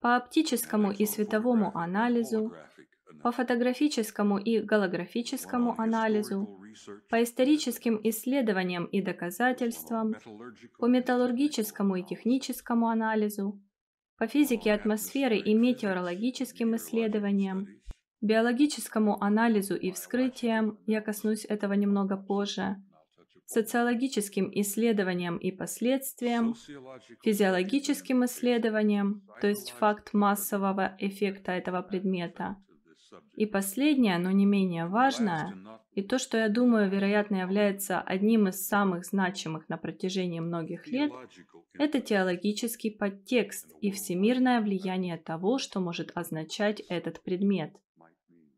по 0.00 0.14
оптическому 0.14 0.92
и 0.92 1.06
световому 1.06 1.76
анализу, 1.76 2.54
по 3.20 3.32
фотографическому 3.32 4.38
и 4.38 4.60
голографическому 4.60 5.74
анализу, 5.76 6.60
по 7.10 7.20
историческим 7.20 8.00
исследованиям 8.04 8.84
и 8.84 9.02
доказательствам, 9.02 10.14
по 10.78 10.86
металлургическому 10.86 11.96
и 11.96 12.04
техническому 12.04 12.88
анализу, 12.88 13.60
по 14.18 14.28
физике 14.28 14.72
атмосферы 14.72 15.36
и 15.36 15.52
метеорологическим 15.52 16.76
исследованиям, 16.76 17.66
биологическому 18.22 19.22
анализу 19.22 19.74
и 19.74 19.90
вскрытиям, 19.90 20.78
я 20.86 21.00
коснусь 21.00 21.44
этого 21.44 21.74
немного 21.74 22.16
позже, 22.16 22.76
социологическим 23.46 24.50
исследованиям 24.54 25.36
и 25.36 25.50
последствиям, 25.50 26.54
физиологическим 27.22 28.24
исследованиям, 28.24 29.22
то 29.40 29.48
есть 29.48 29.72
факт 29.72 30.14
массового 30.14 30.96
эффекта 30.98 31.52
этого 31.52 31.82
предмета. 31.82 32.56
И 33.36 33.44
последнее, 33.44 34.18
но 34.18 34.30
не 34.30 34.46
менее 34.46 34.86
важное, 34.86 35.54
и 35.94 36.02
то, 36.02 36.18
что 36.18 36.38
я 36.38 36.48
думаю, 36.48 36.90
вероятно, 36.90 37.36
является 37.36 38.00
одним 38.00 38.48
из 38.48 38.66
самых 38.66 39.04
значимых 39.04 39.68
на 39.68 39.76
протяжении 39.76 40.40
многих 40.40 40.86
лет, 40.86 41.12
это 41.74 42.00
теологический 42.00 42.90
подтекст 42.90 43.66
и 43.80 43.90
всемирное 43.90 44.60
влияние 44.60 45.16
того, 45.16 45.58
что 45.58 45.80
может 45.80 46.12
означать 46.14 46.80
этот 46.80 47.22
предмет. 47.22 47.74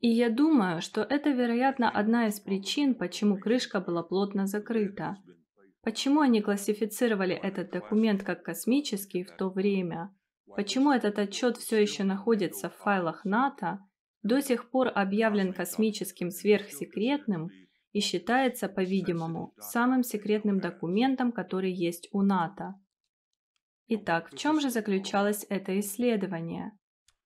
И 0.05 0.09
я 0.09 0.29
думаю, 0.29 0.83
что 0.83 1.01
это, 1.01 1.31
вероятно, 1.31 1.89
одна 1.89 2.27
из 2.27 2.39
причин, 2.39 2.95
почему 2.95 3.39
крышка 3.39 3.81
была 3.81 4.03
плотно 4.03 4.47
закрыта. 4.47 5.17
Почему 5.81 6.21
они 6.21 6.43
классифицировали 6.43 7.35
этот 7.35 7.71
документ 7.71 8.23
как 8.23 8.43
космический 8.43 9.25
в 9.25 9.35
то 9.35 9.49
время? 9.49 10.15
Почему 10.57 10.93
этот 10.93 11.19
отчет 11.19 11.57
все 11.57 11.81
еще 11.81 12.05
находится 12.05 12.69
в 12.69 12.77
файлах 12.77 13.25
НАТО, 13.25 13.79
до 14.23 14.43
сих 14.43 14.71
пор 14.71 14.93
объявлен 14.95 15.55
космическим 15.55 16.31
сверхсекретным 16.31 17.49
и 17.93 18.01
считается, 18.01 18.69
по-видимому, 18.69 19.55
самым 19.57 20.03
секретным 20.03 20.61
документом, 20.61 21.33
который 21.33 21.73
есть 21.73 22.11
у 22.13 22.21
НАТО? 22.21 22.75
Итак, 23.87 24.31
в 24.31 24.37
чем 24.37 24.61
же 24.61 24.69
заключалось 24.69 25.47
это 25.49 25.81
исследование? 25.81 26.73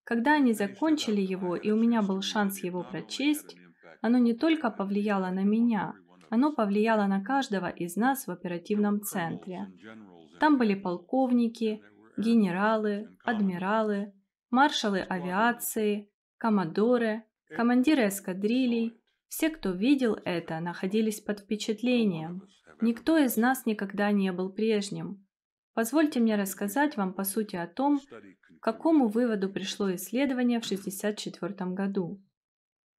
Когда 0.08 0.36
они 0.36 0.54
закончили 0.54 1.20
его, 1.20 1.54
и 1.54 1.70
у 1.70 1.76
меня 1.76 2.00
был 2.00 2.22
шанс 2.22 2.64
его 2.64 2.82
прочесть, 2.82 3.56
оно 4.00 4.16
не 4.16 4.32
только 4.32 4.70
повлияло 4.70 5.28
на 5.28 5.44
меня, 5.44 5.92
оно 6.30 6.54
повлияло 6.54 7.06
на 7.06 7.22
каждого 7.22 7.68
из 7.68 7.94
нас 7.94 8.26
в 8.26 8.30
оперативном 8.30 9.02
центре. 9.02 9.70
Там 10.40 10.56
были 10.56 10.74
полковники, 10.74 11.82
генералы, 12.16 13.10
адмиралы, 13.22 14.14
маршалы 14.48 15.00
авиации, 15.00 16.08
коммодоры, 16.38 17.24
командиры 17.54 18.08
эскадрилей. 18.08 18.98
Все, 19.28 19.50
кто 19.50 19.72
видел 19.72 20.16
это, 20.24 20.58
находились 20.60 21.20
под 21.20 21.40
впечатлением. 21.40 22.48
Никто 22.80 23.18
из 23.18 23.36
нас 23.36 23.66
никогда 23.66 24.10
не 24.10 24.32
был 24.32 24.48
прежним. 24.50 25.26
Позвольте 25.74 26.18
мне 26.18 26.36
рассказать 26.36 26.96
вам 26.96 27.12
по 27.12 27.24
сути 27.24 27.56
о 27.56 27.66
том, 27.66 28.00
к 28.60 28.64
какому 28.64 29.08
выводу 29.08 29.48
пришло 29.48 29.94
исследование 29.94 30.60
в 30.60 30.64
1964 30.64 31.70
году? 31.70 32.20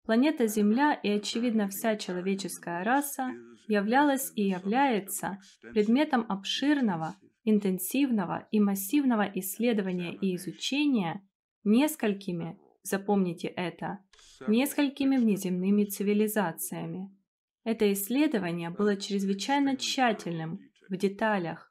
Планета 0.06 0.48
Земля 0.48 0.93
и, 0.93 1.10
очевидно, 1.10 1.69
вся 1.69 1.95
человеческая 1.95 2.84
раса 2.84 3.34
являлась 3.67 4.32
и 4.36 4.43
является 4.43 5.38
предметом 5.62 6.26
обширного, 6.28 7.15
интенсивного 7.43 8.48
и 8.52 8.60
массивного 8.60 9.30
исследования 9.36 10.15
и 10.15 10.36
изучения 10.36 11.22
несколькими, 11.63 12.60
запомните 12.82 13.48
это, 13.48 14.00
несколькими 14.48 15.17
внеземными 15.17 15.86
цивилизациями. 15.86 17.15
Это 17.63 17.91
исследование 17.93 18.69
было 18.69 18.95
чрезвычайно 18.95 19.78
тщательным, 19.78 20.60
в 20.89 20.98
деталях, 20.98 21.69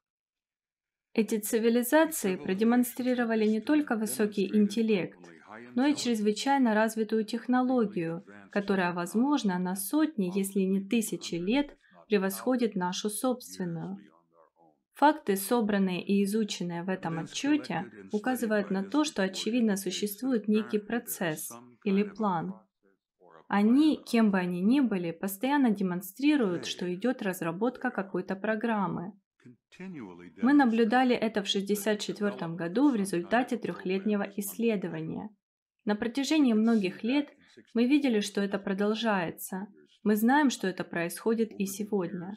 эти 1.18 1.37
цивилизации 1.40 2.37
продемонстрировали 2.37 3.44
не 3.44 3.61
только 3.61 3.96
высокий 3.96 4.46
интеллект, 4.57 5.18
но 5.74 5.85
и 5.85 5.96
чрезвычайно 5.96 6.74
развитую 6.74 7.24
технологию, 7.24 8.24
которая, 8.52 8.92
возможно, 8.92 9.59
на 9.59 9.74
сотни, 9.74 10.31
если 10.33 10.61
не 10.61 10.81
тысячи 10.81 11.35
лет 11.35 11.76
превосходит 12.07 12.76
нашу 12.76 13.11
собственную. 13.11 13.98
Факты, 14.94 15.35
собранные 15.35 16.04
и 16.04 16.22
изученные 16.22 16.85
в 16.85 16.88
этом 16.88 17.18
отчете, 17.18 17.90
указывают 18.12 18.70
на 18.70 18.85
то, 18.85 19.02
что 19.02 19.24
очевидно 19.24 19.76
существует 19.76 20.46
некий 20.46 20.78
процесс 20.78 21.50
или 21.83 22.04
план. 22.04 22.54
Они, 23.48 23.96
кем 23.96 24.31
бы 24.31 24.38
они 24.38 24.61
ни 24.61 24.78
были, 24.78 25.11
постоянно 25.11 25.70
демонстрируют, 25.70 26.64
что 26.64 26.94
идет 26.94 27.22
разработка 27.22 27.90
какой-то 27.90 28.37
программы. 28.37 29.14
Мы 30.43 30.53
наблюдали 30.53 31.15
это 31.15 31.43
в 31.43 31.49
1964 31.49 32.55
году 32.55 32.91
в 32.91 32.97
результате 32.97 33.57
трехлетнего 33.57 34.23
исследования. 34.37 35.31
На 35.85 35.97
протяжении 35.97 36.53
многих 36.53 37.03
лет 37.03 37.29
мы 37.75 37.87
видели, 37.87 38.21
что 38.21 38.41
это 38.41 38.59
продолжается. 38.59 39.69
Мы 40.03 40.17
знаем, 40.17 40.51
что 40.51 40.67
это 40.67 40.85
происходит 40.85 41.53
и 41.59 41.67
сегодня. 41.67 42.37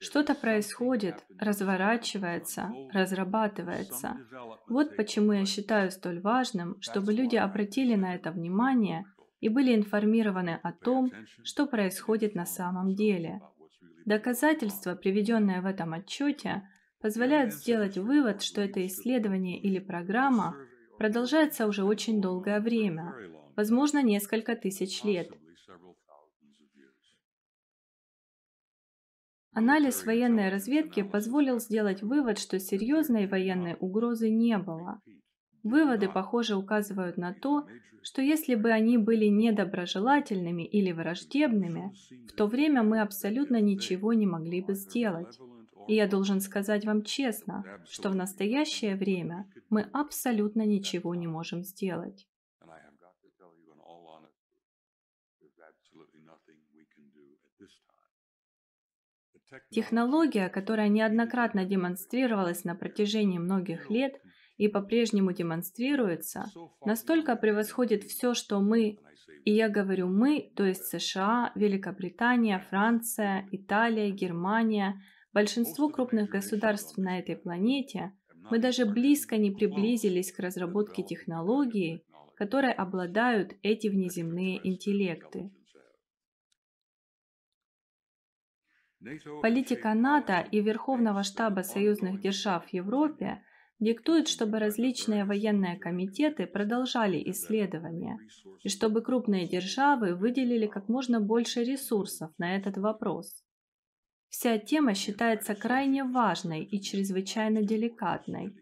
Что-то 0.00 0.34
происходит, 0.34 1.24
разворачивается, 1.38 2.72
разрабатывается. 2.92 4.18
Вот 4.68 4.96
почему 4.96 5.32
я 5.32 5.46
считаю 5.46 5.90
столь 5.90 6.20
важным, 6.20 6.80
чтобы 6.80 7.12
люди 7.12 7.36
обратили 7.36 7.94
на 7.94 8.14
это 8.14 8.30
внимание 8.30 9.04
и 9.44 9.50
были 9.50 9.74
информированы 9.74 10.58
о 10.62 10.72
том, 10.72 11.12
что 11.42 11.66
происходит 11.66 12.34
на 12.34 12.46
самом 12.46 12.94
деле. 12.94 13.42
Доказательства, 14.06 14.94
приведенные 14.94 15.60
в 15.60 15.66
этом 15.66 15.92
отчете, 15.92 16.66
позволяют 17.02 17.52
сделать 17.52 17.98
вывод, 17.98 18.40
что 18.40 18.62
это 18.62 18.86
исследование 18.86 19.60
или 19.60 19.80
программа 19.80 20.56
продолжается 20.96 21.66
уже 21.66 21.84
очень 21.84 22.22
долгое 22.22 22.58
время, 22.58 23.14
возможно, 23.54 24.02
несколько 24.02 24.56
тысяч 24.56 25.04
лет. 25.04 25.28
Анализ 29.52 30.06
военной 30.06 30.48
разведки 30.48 31.02
позволил 31.02 31.60
сделать 31.60 32.00
вывод, 32.00 32.38
что 32.38 32.58
серьезной 32.58 33.26
военной 33.26 33.76
угрозы 33.78 34.30
не 34.30 34.56
было. 34.56 35.02
Выводы, 35.64 36.10
похоже, 36.10 36.56
указывают 36.56 37.16
на 37.16 37.32
то, 37.32 37.66
что 38.02 38.20
если 38.20 38.54
бы 38.54 38.70
они 38.70 38.98
были 38.98 39.24
недоброжелательными 39.26 40.62
или 40.62 40.92
враждебными, 40.92 41.94
в 42.28 42.32
то 42.32 42.46
время 42.46 42.82
мы 42.82 43.00
абсолютно 43.00 43.60
ничего 43.62 44.12
не 44.12 44.26
могли 44.26 44.60
бы 44.60 44.74
сделать. 44.74 45.38
И 45.88 45.94
я 45.94 46.06
должен 46.06 46.40
сказать 46.40 46.84
вам 46.84 47.02
честно, 47.02 47.64
что 47.88 48.10
в 48.10 48.14
настоящее 48.14 48.94
время 48.94 49.50
мы 49.70 49.82
абсолютно 49.92 50.66
ничего 50.66 51.14
не 51.14 51.26
можем 51.26 51.64
сделать. 51.64 52.28
Технология, 59.70 60.48
которая 60.48 60.88
неоднократно 60.88 61.64
демонстрировалась 61.64 62.64
на 62.64 62.74
протяжении 62.74 63.38
многих 63.38 63.88
лет 63.88 64.20
и 64.56 64.68
по-прежнему 64.68 65.32
демонстрируется, 65.32 66.46
настолько 66.84 67.36
превосходит 67.36 68.04
все, 68.04 68.34
что 68.34 68.60
мы, 68.60 68.98
и 69.44 69.52
я 69.52 69.68
говорю 69.68 70.08
мы, 70.08 70.52
то 70.56 70.64
есть 70.64 70.84
США, 70.84 71.52
Великобритания, 71.54 72.64
Франция, 72.70 73.48
Италия, 73.50 74.10
Германия, 74.10 75.00
большинство 75.32 75.88
крупных 75.88 76.30
государств 76.30 76.96
на 76.96 77.18
этой 77.18 77.36
планете, 77.36 78.12
мы 78.50 78.58
даже 78.58 78.84
близко 78.84 79.36
не 79.36 79.50
приблизились 79.50 80.30
к 80.32 80.38
разработке 80.38 81.02
технологии, 81.02 82.04
которые 82.36 82.72
обладают 82.72 83.54
эти 83.62 83.88
внеземные 83.88 84.60
интеллекты. 84.66 85.50
Политика 89.42 89.92
НАТО 89.94 90.46
и 90.50 90.60
Верховного 90.60 91.22
штаба 91.22 91.60
союзных 91.60 92.20
держав 92.20 92.66
в 92.66 92.72
Европе 92.72 93.42
диктует, 93.84 94.28
чтобы 94.28 94.58
различные 94.58 95.24
военные 95.24 95.78
комитеты 95.78 96.46
продолжали 96.46 97.22
исследования 97.30 98.18
и 98.62 98.68
чтобы 98.68 99.02
крупные 99.02 99.46
державы 99.46 100.14
выделили 100.14 100.66
как 100.66 100.88
можно 100.88 101.20
больше 101.20 101.62
ресурсов 101.62 102.32
на 102.38 102.56
этот 102.56 102.78
вопрос. 102.78 103.44
Вся 104.28 104.58
тема 104.58 104.94
считается 104.94 105.54
крайне 105.54 106.02
важной 106.02 106.64
и 106.64 106.80
чрезвычайно 106.80 107.62
деликатной. 107.62 108.56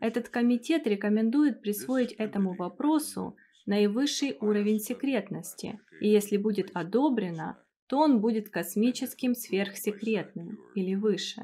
Этот 0.00 0.28
комитет 0.28 0.86
рекомендует 0.86 1.62
присвоить 1.62 2.12
этому 2.12 2.54
вопросу 2.54 3.36
наивысший 3.64 4.36
уровень 4.40 4.80
секретности, 4.80 5.80
и 6.00 6.08
если 6.08 6.36
будет 6.36 6.70
одобрено, 6.74 7.56
то 7.86 7.98
он 7.98 8.20
будет 8.20 8.50
космическим 8.50 9.34
сверхсекретным 9.34 10.58
или 10.74 10.94
выше. 10.94 11.42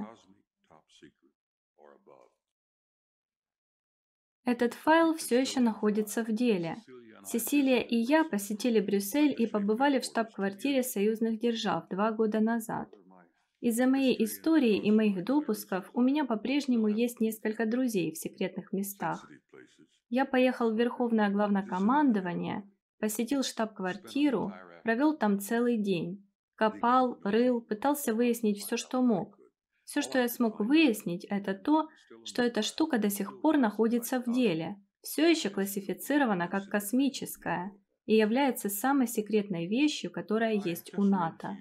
Этот 4.51 4.75
файл 4.75 5.15
все 5.15 5.41
еще 5.41 5.61
находится 5.61 6.25
в 6.25 6.33
деле. 6.33 6.83
Сесилия 7.25 7.83
и 7.83 7.95
я 7.95 8.25
посетили 8.25 8.81
Брюссель 8.81 9.33
и 9.39 9.47
побывали 9.47 10.01
в 10.01 10.05
штаб-квартире 10.05 10.83
союзных 10.83 11.39
держав 11.39 11.89
два 11.89 12.11
года 12.11 12.41
назад. 12.41 12.89
Из-за 13.61 13.87
моей 13.87 14.25
истории 14.25 14.77
и 14.77 14.91
моих 14.91 15.23
допусков 15.25 15.89
у 15.95 16.01
меня 16.01 16.25
по-прежнему 16.25 16.89
есть 16.89 17.21
несколько 17.21 17.65
друзей 17.65 18.11
в 18.11 18.19
секретных 18.19 18.73
местах. 18.73 19.31
Я 20.09 20.25
поехал 20.25 20.73
в 20.73 20.77
Верховное 20.77 21.31
Главнокомандование, 21.31 22.69
посетил 22.99 23.45
штаб-квартиру, 23.45 24.53
провел 24.83 25.17
там 25.17 25.39
целый 25.39 25.77
день. 25.77 26.27
Копал, 26.57 27.21
рыл, 27.23 27.61
пытался 27.61 28.15
выяснить 28.15 28.59
все, 28.59 28.77
что 28.77 29.01
мог. 29.01 29.39
Все, 29.91 30.03
что 30.03 30.21
я 30.21 30.29
смог 30.29 30.61
выяснить, 30.61 31.25
это 31.25 31.53
то, 31.53 31.89
что 32.25 32.43
эта 32.45 32.63
штука 32.63 32.99
до 32.99 33.11
сих 33.11 33.41
пор 33.41 33.59
находится 33.59 34.21
в 34.21 34.33
деле, 34.33 34.77
все 35.03 35.29
еще 35.29 35.51
классифицирована 35.51 36.47
как 36.47 36.69
космическая 36.69 37.73
и 38.07 38.15
является 38.15 38.69
самой 38.69 39.09
секретной 39.09 39.67
вещью, 39.67 40.13
которая 40.13 40.55
есть 40.55 40.97
у 40.97 41.03
НАТО. 41.03 41.57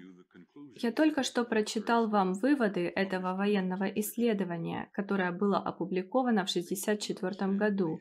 Я 0.76 0.92
только 0.92 1.24
что 1.24 1.42
прочитал 1.42 2.08
вам 2.08 2.34
выводы 2.34 2.86
этого 2.94 3.34
военного 3.34 3.86
исследования, 3.86 4.90
которое 4.92 5.32
было 5.32 5.58
опубликовано 5.58 6.46
в 6.46 6.50
1964 6.50 7.54
году. 7.54 7.98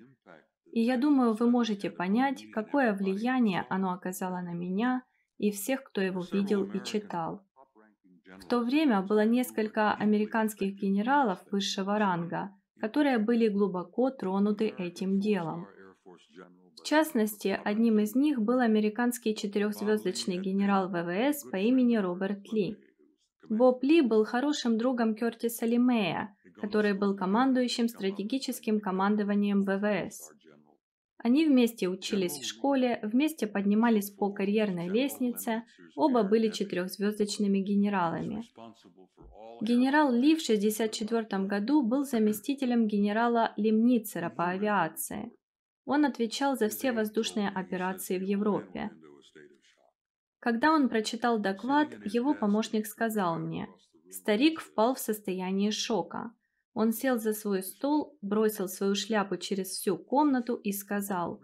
И 0.72 0.82
я 0.82 0.98
думаю, 0.98 1.34
вы 1.34 1.50
можете 1.50 1.90
понять, 1.90 2.46
какое 2.54 2.94
влияние 2.94 3.66
оно 3.68 3.94
оказало 3.94 4.42
на 4.42 4.54
меня 4.54 5.02
и 5.40 5.50
всех, 5.50 5.82
кто 5.86 6.02
его 6.02 6.24
видел 6.32 6.66
и 6.66 6.84
читал. 6.84 7.49
В 8.38 8.46
то 8.46 8.60
время 8.60 9.02
было 9.02 9.26
несколько 9.26 9.94
американских 9.94 10.76
генералов 10.76 11.40
высшего 11.52 11.98
ранга, 11.98 12.52
которые 12.80 13.18
были 13.18 13.48
глубоко 13.48 14.12
тронуты 14.12 14.68
этим 14.68 15.20
делом. 15.20 15.68
В 16.80 16.84
частности, 16.86 17.60
одним 17.64 18.00
из 18.00 18.16
них 18.16 18.40
был 18.40 18.60
американский 18.60 19.36
четырехзвездочный 19.36 20.38
генерал 20.38 20.90
ВВС 20.90 21.44
по 21.52 21.58
имени 21.58 21.98
Роберт 21.98 22.52
Ли. 22.54 22.78
Боб 23.50 23.84
Ли 23.84 24.02
был 24.02 24.26
хорошим 24.26 24.78
другом 24.78 25.16
Кертиса 25.16 25.66
Лимея, 25.66 26.36
который 26.62 26.94
был 26.94 27.16
командующим 27.16 27.88
стратегическим 27.88 28.80
командованием 28.80 29.64
ВВС. 29.64 30.32
Они 31.22 31.46
вместе 31.46 31.90
учились 31.90 32.40
в 32.40 32.46
школе, 32.46 33.00
вместе 33.04 33.46
поднимались 33.46 34.10
по 34.10 34.32
карьерной 34.32 34.88
лестнице, 34.88 35.64
оба 35.96 36.24
были 36.24 36.50
четырехзвездочными 36.50 37.60
генералами. 37.60 38.44
Генерал 39.62 40.14
Ли 40.14 40.36
в 40.36 40.42
1964 40.42 41.44
году 41.46 41.82
был 41.84 42.06
заместителем 42.06 42.88
генерала 42.88 43.52
Лемницера 43.58 44.30
по 44.30 44.50
авиации. 44.50 45.34
Он 45.86 46.06
отвечал 46.06 46.56
за 46.56 46.70
все 46.70 46.94
воздушные 46.94 47.50
операции 47.50 48.18
в 48.18 48.22
Европе. 48.22 48.90
Когда 50.40 50.72
он 50.72 50.88
прочитал 50.88 51.38
доклад, 51.38 51.90
его 52.06 52.34
помощник 52.34 52.88
сказал 52.88 53.38
мне, 53.38 53.68
«Старик 54.10 54.62
впал 54.62 54.96
в 54.96 55.00
состояние 55.00 55.72
шока. 55.72 56.32
Он 56.74 56.92
сел 56.92 57.20
за 57.20 57.34
свой 57.34 57.64
стол, 57.64 58.18
бросил 58.22 58.68
свою 58.68 58.96
шляпу 58.96 59.38
через 59.38 59.70
всю 59.70 59.98
комнату 59.98 60.56
и 60.56 60.72
сказал, 60.72 61.42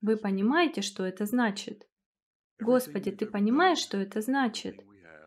«Вы 0.00 0.16
понимаете, 0.16 0.82
что 0.82 1.04
это 1.04 1.26
значит?» 1.26 1.86
«Господи, 2.60 3.10
ты 3.10 3.26
понимаешь, 3.26 3.78
что 3.78 3.98
это 3.98 4.20
значит?» 4.20 4.76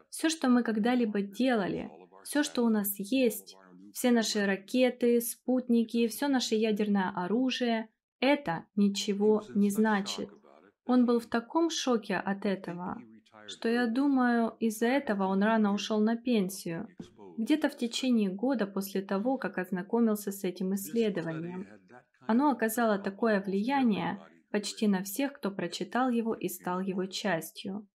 Все, 0.09 0.29
что 0.29 0.47
мы 0.47 0.63
когда-либо 0.63 1.21
делали, 1.21 1.91
все, 2.23 2.41
что 2.43 2.63
у 2.63 2.69
нас 2.69 2.95
есть, 2.97 3.57
все 3.91 4.11
наши 4.11 4.45
ракеты, 4.45 5.19
спутники, 5.19 6.07
все 6.07 6.29
наше 6.29 6.55
ядерное 6.55 7.11
оружие, 7.13 7.89
это 8.21 8.65
ничего 8.75 9.43
не 9.53 9.69
значит. 9.69 10.29
Он 10.85 11.05
был 11.05 11.19
в 11.19 11.25
таком 11.25 11.69
шоке 11.69 12.15
от 12.15 12.45
этого, 12.45 13.01
что 13.47 13.67
я 13.67 13.87
думаю, 13.87 14.55
из-за 14.61 14.87
этого 14.87 15.25
он 15.25 15.43
рано 15.43 15.73
ушел 15.73 15.99
на 15.99 16.15
пенсию 16.15 16.87
где-то 17.37 17.69
в 17.69 17.77
течение 17.77 18.29
года 18.29 18.67
после 18.67 19.01
того, 19.01 19.37
как 19.37 19.57
ознакомился 19.57 20.31
с 20.31 20.43
этим 20.43 20.75
исследованием. 20.75 21.67
Оно 22.27 22.49
оказало 22.49 22.97
такое 22.97 23.41
влияние 23.41 24.19
почти 24.51 24.87
на 24.87 25.03
всех, 25.03 25.33
кто 25.33 25.51
прочитал 25.51 26.09
его 26.09 26.33
и 26.33 26.47
стал 26.47 26.79
его 26.79 27.05
частью. 27.05 27.87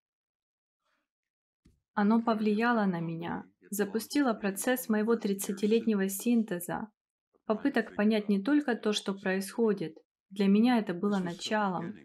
Оно 1.94 2.22
повлияло 2.22 2.84
на 2.86 3.00
меня, 3.00 3.44
запустило 3.70 4.32
процесс 4.34 4.88
моего 4.88 5.14
30-летнего 5.14 6.08
синтеза, 6.08 6.88
попыток 7.46 7.94
понять 7.96 8.28
не 8.28 8.42
только 8.42 8.76
то, 8.76 8.92
что 8.92 9.14
происходит, 9.14 9.96
для 10.30 10.46
меня 10.46 10.78
это 10.78 10.94
было 10.94 11.18
началом. 11.18 11.96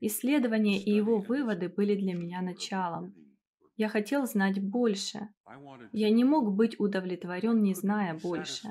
Исследование 0.00 0.82
и 0.82 0.90
его 0.90 1.18
выводы 1.18 1.68
были 1.68 1.94
для 1.94 2.14
меня 2.14 2.40
началом. 2.42 3.14
Я 3.78 3.88
хотел 3.88 4.26
знать 4.26 4.60
больше. 4.60 5.28
Я 5.92 6.10
не 6.10 6.24
мог 6.24 6.52
быть 6.52 6.78
удовлетворен, 6.80 7.62
не 7.62 7.74
зная 7.74 8.18
больше. 8.20 8.68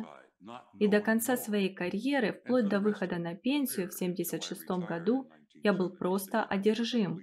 И 0.80 0.88
до 0.88 1.00
конца 1.00 1.38
своей 1.38 1.74
карьеры, 1.74 2.34
вплоть 2.34 2.68
до 2.68 2.82
выхода 2.82 3.18
на 3.18 3.34
пенсию 3.34 3.90
в 3.90 3.96
1976 3.96 4.68
году, 4.86 5.32
я 5.64 5.72
был 5.72 5.90
просто 5.96 6.44
одержим. 6.44 7.22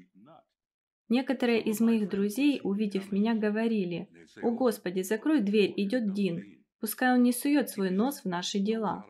Некоторые 1.11 1.61
из 1.61 1.81
моих 1.81 2.09
друзей, 2.09 2.59
увидев 2.64 3.12
меня, 3.12 3.35
говорили, 3.35 4.09
«О 4.40 4.51
Господи, 4.51 5.03
закрой 5.03 5.42
дверь, 5.42 5.75
идет 5.77 6.14
Дин, 6.14 6.64
пускай 6.81 7.12
он 7.12 7.23
не 7.23 7.33
сует 7.33 7.68
свой 7.68 7.90
нос 7.90 8.23
в 8.23 8.25
наши 8.25 8.61
дела». 8.61 9.05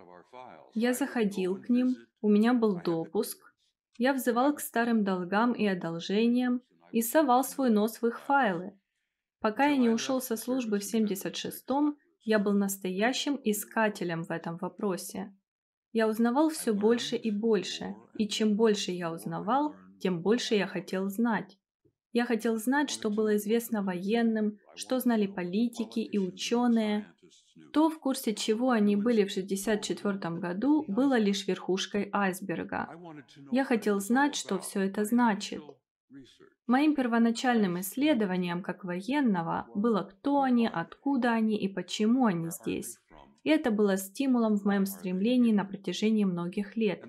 Я 0.75 0.93
заходил 0.95 1.63
к 1.63 1.69
ним, 1.69 1.95
у 2.21 2.29
меня 2.29 2.53
был 2.53 2.81
допуск, 2.83 3.55
я 3.99 4.13
взывал 4.13 4.53
к 4.53 4.61
старым 4.61 5.05
долгам 5.05 5.53
и 5.53 5.65
одолжениям, 5.65 6.63
и 6.95 7.03
совал 7.03 7.43
свой 7.43 7.71
нос 7.71 8.01
в 8.01 8.07
их 8.07 8.21
файлы. 8.21 8.79
Пока 9.41 9.67
я 9.67 9.77
не 9.77 9.91
ушел 9.91 10.21
со 10.21 10.37
службы 10.37 10.79
в 10.79 10.95
76-м, 10.95 11.99
я 12.23 12.39
был 12.39 12.53
настоящим 12.53 13.39
искателем 13.43 14.23
в 14.23 14.31
этом 14.31 14.59
вопросе. 14.59 15.35
Я 15.93 16.07
узнавал 16.09 16.51
все 16.51 16.73
больше 16.73 17.17
и 17.17 17.33
больше, 17.33 17.97
и 18.17 18.29
чем 18.29 18.55
больше 18.55 18.93
я 18.93 19.13
узнавал, 19.13 19.75
тем 20.01 20.23
больше 20.23 20.55
я 20.55 20.69
хотел 20.69 21.09
знать. 21.09 21.59
Я 22.13 22.27
хотел 22.27 22.59
знать, 22.59 22.91
что 22.91 23.11
было 23.11 23.35
известно 23.39 23.83
военным, 23.83 24.61
что 24.77 25.01
знали 25.01 25.27
политики 25.27 25.99
и 25.99 26.17
ученые. 26.19 27.13
То, 27.73 27.91
в 27.91 27.99
курсе 27.99 28.37
чего 28.37 28.71
они 28.71 28.95
были 28.95 29.25
в 29.25 29.33
1964 29.33 30.39
году, 30.39 30.85
было 30.87 31.19
лишь 31.19 31.49
верхушкой 31.49 32.09
айсберга. 32.13 32.89
Я 33.51 33.65
хотел 33.65 33.99
знать, 33.99 34.37
что 34.37 34.61
все 34.61 34.83
это 34.83 35.05
значит. 35.05 35.61
Моим 36.67 36.95
первоначальным 36.95 37.79
исследованием 37.81 38.63
как 38.63 38.85
военного 38.85 39.67
было, 39.75 40.03
кто 40.03 40.41
они, 40.41 40.67
откуда 40.67 41.33
они 41.33 41.59
и 41.59 41.69
почему 41.69 42.25
они 42.25 42.49
здесь. 42.51 42.99
И 43.43 43.51
это 43.51 43.71
было 43.71 43.99
стимулом 43.99 44.57
в 44.57 44.65
моем 44.65 44.87
стремлении 44.87 45.53
на 45.53 45.67
протяжении 45.67 46.25
многих 46.25 46.77
лет. 46.77 47.05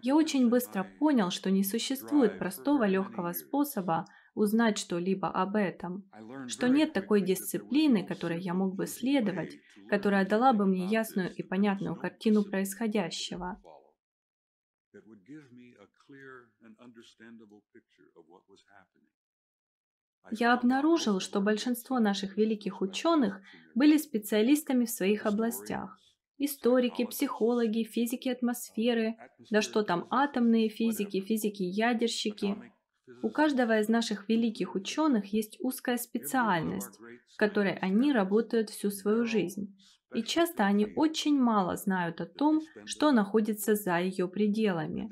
Я 0.00 0.16
очень 0.16 0.48
быстро 0.48 0.86
понял, 0.98 1.30
что 1.30 1.50
не 1.50 1.62
существует 1.62 2.38
простого 2.38 2.84
легкого 2.86 3.32
способа 3.32 4.06
узнать 4.34 4.78
что-либо 4.78 5.28
об 5.28 5.56
этом, 5.56 6.10
что 6.48 6.68
нет 6.68 6.94
такой 6.94 7.20
дисциплины, 7.20 8.02
которой 8.06 8.40
я 8.40 8.54
мог 8.54 8.74
бы 8.74 8.86
следовать, 8.86 9.58
которая 9.90 10.26
дала 10.26 10.54
бы 10.54 10.64
мне 10.64 10.86
ясную 10.86 11.30
и 11.34 11.42
понятную 11.42 11.96
картину 11.96 12.42
происходящего. 12.42 13.60
Я 20.30 20.54
обнаружил, 20.54 21.20
что 21.20 21.40
большинство 21.40 21.98
наших 21.98 22.36
великих 22.36 22.80
ученых 22.80 23.40
были 23.74 23.96
специалистами 23.96 24.84
в 24.84 24.90
своих 24.90 25.26
областях. 25.26 25.98
Историки, 26.38 27.04
психологи, 27.04 27.84
физики 27.84 28.28
атмосферы, 28.28 29.16
да 29.50 29.62
что 29.62 29.82
там, 29.82 30.06
атомные 30.10 30.68
физики, 30.68 31.20
физики-ядерщики. 31.20 32.56
У 33.22 33.30
каждого 33.30 33.78
из 33.80 33.88
наших 33.88 34.28
великих 34.28 34.74
ученых 34.74 35.26
есть 35.32 35.58
узкая 35.60 35.98
специальность, 35.98 36.98
в 37.34 37.36
которой 37.36 37.74
они 37.74 38.12
работают 38.12 38.70
всю 38.70 38.90
свою 38.90 39.24
жизнь. 39.24 39.76
И 40.14 40.22
часто 40.22 40.64
они 40.64 40.92
очень 40.96 41.38
мало 41.38 41.76
знают 41.76 42.20
о 42.20 42.26
том, 42.26 42.60
что 42.84 43.12
находится 43.12 43.74
за 43.74 43.98
ее 43.98 44.28
пределами. 44.28 45.10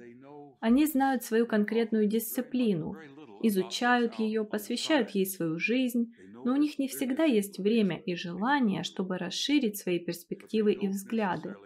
Они 0.61 0.87
знают 0.87 1.25
свою 1.25 1.47
конкретную 1.47 2.07
дисциплину, 2.07 2.95
изучают 3.43 4.19
ее, 4.19 4.45
посвящают 4.45 5.11
ей 5.11 5.25
свою 5.25 5.59
жизнь, 5.59 6.13
но 6.45 6.53
у 6.53 6.57
них 6.57 6.79
не 6.79 6.87
всегда 6.87 7.25
есть 7.25 7.59
время 7.59 7.99
и 7.99 8.15
желание, 8.15 8.83
чтобы 8.83 9.17
расширить 9.17 9.79
свои 9.79 9.99
перспективы 9.99 10.73
и 10.75 10.89
взгляды. 10.89 11.57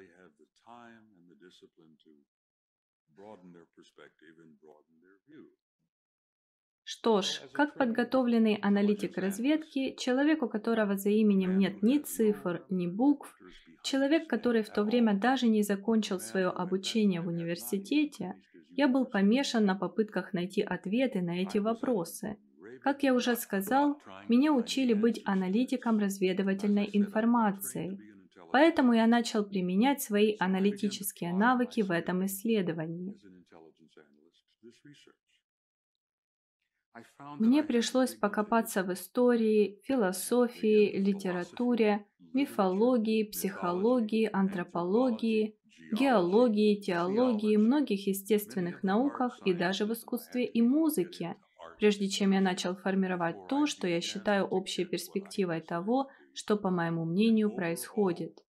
Что 6.85 7.23
ж, 7.23 7.41
как 7.53 7.77
подготовленный 7.77 8.55
аналитик 8.57 9.19
разведки, 9.19 9.97
человек, 9.99 10.43
у 10.43 10.49
которого 10.49 10.97
за 10.97 11.11
именем 11.11 11.59
нет 11.59 11.83
ни 11.83 11.99
цифр, 11.99 12.65
ни 12.71 12.87
букв, 12.87 13.37
человек, 13.83 14.29
который 14.29 14.63
в 14.63 14.71
то 14.71 14.85
время 14.85 15.19
даже 15.19 15.49
не 15.49 15.63
закончил 15.63 16.21
свое 16.21 16.49
обучение 16.49 17.21
в 17.21 17.29
университете, 17.29 18.35
я 18.77 18.89
был 18.89 19.05
помешан 19.05 19.65
на 19.65 19.75
попытках 19.75 20.33
найти 20.33 20.63
ответы 20.63 21.23
на 21.23 21.43
эти 21.43 21.59
вопросы. 21.59 22.37
Как 22.83 23.03
я 23.03 23.15
уже 23.15 23.37
сказал, 23.37 24.01
меня 24.29 24.53
учили 24.53 24.95
быть 24.95 25.23
аналитиком 25.25 25.99
разведывательной 25.99 26.89
информации. 26.93 27.99
Поэтому 28.53 28.93
я 28.93 29.07
начал 29.07 29.45
применять 29.45 30.03
свои 30.03 30.37
аналитические 30.39 31.33
навыки 31.33 31.81
в 31.81 31.91
этом 31.91 32.27
исследовании. 32.27 33.17
Мне 37.39 37.63
пришлось 37.65 38.15
покопаться 38.15 38.85
в 38.85 38.93
истории, 38.93 39.81
философии, 39.85 40.97
литературе, 40.97 42.07
мифологии, 42.33 43.25
психологии, 43.25 44.29
антропологии, 44.33 45.57
геологии, 45.95 46.81
теологии, 46.81 47.57
многих 47.57 48.07
естественных 48.07 48.83
науках 48.83 49.39
и 49.45 49.53
даже 49.53 49.87
в 49.87 49.93
искусстве 49.93 50.45
и 50.45 50.61
музыке, 50.63 51.37
прежде 51.79 52.09
чем 52.09 52.33
я 52.33 52.41
начал 52.41 52.75
формировать 52.75 53.49
то, 53.49 53.67
что 53.67 53.87
я 53.87 54.01
считаю 54.01 54.45
общей 54.45 54.85
перспективой 54.85 55.61
того, 55.61 56.11
что, 56.35 56.57
по 56.57 56.71
моему 56.71 57.05
мнению, 57.05 57.51
происходит. 57.51 58.45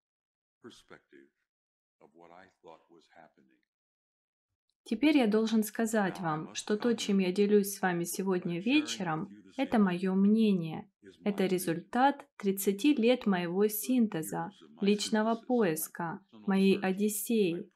Теперь 4.84 5.16
я 5.16 5.26
должен 5.26 5.62
сказать 5.64 6.20
вам, 6.20 6.54
что 6.54 6.76
то, 6.76 6.94
чем 6.94 7.18
я 7.18 7.32
делюсь 7.32 7.74
с 7.74 7.80
вами 7.80 8.04
сегодня 8.04 8.60
вечером, 8.60 9.43
это 9.56 9.78
мое 9.78 10.14
мнение. 10.14 10.88
Это 11.24 11.46
результат 11.46 12.26
30 12.38 12.98
лет 12.98 13.26
моего 13.26 13.66
синтеза, 13.68 14.50
личного 14.80 15.34
поиска, 15.34 16.20
моей 16.46 16.78
Одиссеи. 16.78 17.70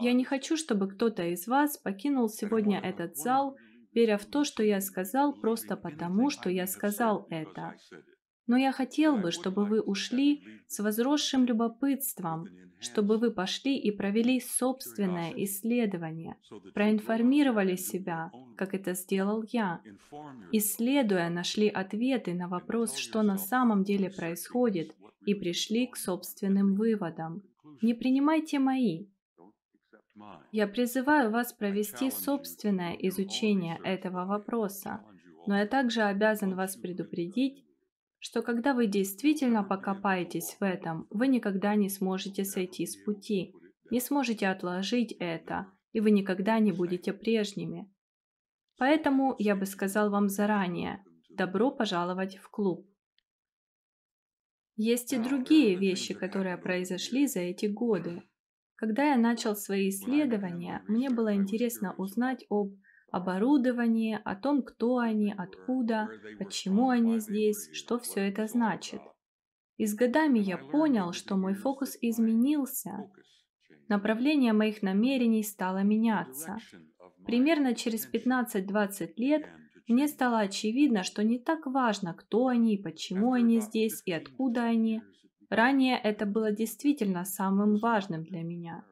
Я 0.00 0.12
не 0.12 0.24
хочу, 0.24 0.56
чтобы 0.56 0.88
кто-то 0.88 1.24
из 1.24 1.46
вас 1.46 1.78
покинул 1.78 2.28
сегодня 2.28 2.78
этот 2.78 3.16
зал, 3.16 3.56
веря 3.92 4.18
в 4.18 4.26
то, 4.26 4.44
что 4.44 4.62
я 4.62 4.80
сказал, 4.80 5.34
просто 5.34 5.76
потому, 5.76 6.30
что 6.30 6.50
я 6.50 6.66
сказал 6.66 7.26
это. 7.30 7.74
Но 8.46 8.56
я 8.56 8.72
хотел 8.72 9.16
бы, 9.16 9.30
чтобы 9.30 9.64
вы 9.64 9.80
ушли 9.80 10.44
с 10.66 10.78
возросшим 10.80 11.46
любопытством, 11.46 12.48
чтобы 12.78 13.16
вы 13.16 13.30
пошли 13.30 13.78
и 13.78 13.90
провели 13.90 14.40
собственное 14.40 15.32
исследование, 15.36 16.36
проинформировали 16.74 17.76
себя, 17.76 18.30
как 18.56 18.74
это 18.74 18.94
сделал 18.94 19.44
я. 19.48 19.80
Исследуя, 20.52 21.30
нашли 21.30 21.68
ответы 21.68 22.34
на 22.34 22.48
вопрос, 22.48 22.96
что 22.96 23.22
на 23.22 23.38
самом 23.38 23.84
деле 23.84 24.10
происходит, 24.10 24.94
и 25.24 25.34
пришли 25.34 25.86
к 25.86 25.96
собственным 25.96 26.74
выводам. 26.74 27.42
Не 27.80 27.94
принимайте 27.94 28.58
мои. 28.58 29.06
Я 30.52 30.68
призываю 30.68 31.30
вас 31.30 31.52
провести 31.52 32.10
собственное 32.10 32.92
изучение 32.92 33.80
этого 33.82 34.26
вопроса, 34.26 35.00
но 35.46 35.58
я 35.58 35.66
также 35.66 36.02
обязан 36.02 36.54
вас 36.54 36.76
предупредить, 36.76 37.63
что 38.24 38.40
когда 38.40 38.72
вы 38.72 38.86
действительно 38.86 39.62
покопаетесь 39.62 40.56
в 40.58 40.64
этом, 40.64 41.06
вы 41.10 41.28
никогда 41.28 41.74
не 41.74 41.90
сможете 41.90 42.46
сойти 42.46 42.86
с 42.86 42.96
пути, 43.04 43.54
не 43.90 44.00
сможете 44.00 44.48
отложить 44.48 45.12
это, 45.20 45.66
и 45.92 46.00
вы 46.00 46.10
никогда 46.10 46.58
не 46.58 46.72
будете 46.72 47.12
прежними. 47.12 47.86
Поэтому 48.78 49.34
я 49.38 49.54
бы 49.54 49.66
сказал 49.66 50.10
вам 50.10 50.30
заранее, 50.30 51.04
добро 51.28 51.70
пожаловать 51.70 52.38
в 52.38 52.48
клуб. 52.48 52.88
Есть 54.76 55.12
и 55.12 55.18
другие 55.18 55.76
вещи, 55.76 56.14
которые 56.14 56.56
произошли 56.56 57.26
за 57.26 57.40
эти 57.40 57.66
годы. 57.66 58.22
Когда 58.76 59.10
я 59.10 59.18
начал 59.18 59.54
свои 59.54 59.90
исследования, 59.90 60.82
мне 60.88 61.10
было 61.10 61.34
интересно 61.34 61.94
узнать 61.98 62.46
об 62.48 62.72
оборудование, 63.14 64.18
о 64.24 64.34
том, 64.34 64.62
кто 64.62 64.98
они, 64.98 65.32
откуда, 65.36 66.08
почему 66.38 66.90
они 66.90 67.20
здесь, 67.20 67.70
что 67.72 67.98
все 67.98 68.20
это 68.28 68.46
значит. 68.46 69.00
И 69.76 69.86
с 69.86 69.94
годами 69.94 70.40
я 70.40 70.58
понял, 70.58 71.12
что 71.12 71.36
мой 71.36 71.54
фокус 71.54 71.96
изменился. 72.00 73.10
Направление 73.88 74.52
моих 74.52 74.82
намерений 74.82 75.42
стало 75.42 75.82
меняться. 75.82 76.56
Примерно 77.26 77.74
через 77.74 78.10
15-20 78.12 79.12
лет 79.16 79.46
мне 79.86 80.08
стало 80.08 80.40
очевидно, 80.40 81.02
что 81.04 81.22
не 81.22 81.38
так 81.38 81.66
важно, 81.66 82.14
кто 82.14 82.48
они, 82.48 82.78
почему 82.78 83.32
они 83.32 83.60
здесь 83.60 84.02
и 84.04 84.12
откуда 84.12 84.64
они. 84.64 85.02
Ранее 85.50 85.98
это 85.98 86.26
было 86.26 86.50
действительно 86.50 87.24
самым 87.24 87.76
важным 87.76 88.24
для 88.24 88.42
меня. 88.42 88.84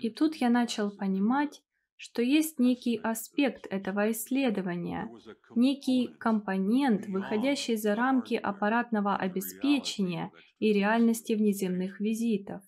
И 0.00 0.10
тут 0.10 0.36
я 0.36 0.48
начал 0.48 0.90
понимать, 0.90 1.62
что 1.96 2.22
есть 2.22 2.58
некий 2.58 2.96
аспект 2.96 3.66
этого 3.66 4.10
исследования, 4.12 5.10
некий 5.54 6.08
компонент, 6.18 7.06
выходящий 7.06 7.76
за 7.76 7.94
рамки 7.94 8.34
аппаратного 8.34 9.16
обеспечения 9.16 10.32
и 10.58 10.72
реальности 10.72 11.34
внеземных 11.34 12.00
визитов. 12.00 12.62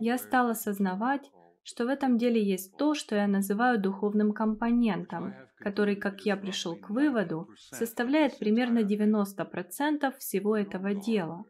Я 0.00 0.18
стал 0.18 0.48
осознавать, 0.48 1.30
что 1.62 1.84
в 1.84 1.88
этом 1.88 2.18
деле 2.18 2.42
есть 2.42 2.76
то, 2.76 2.94
что 2.94 3.16
я 3.16 3.26
называю 3.26 3.80
духовным 3.80 4.32
компонентом, 4.32 5.34
который, 5.56 5.96
как 5.96 6.22
я 6.22 6.36
пришел 6.36 6.76
к 6.76 6.90
выводу, 6.90 7.48
составляет 7.70 8.38
примерно 8.38 8.80
90% 8.80 10.12
всего 10.18 10.56
этого 10.56 10.94
дела. 10.94 11.44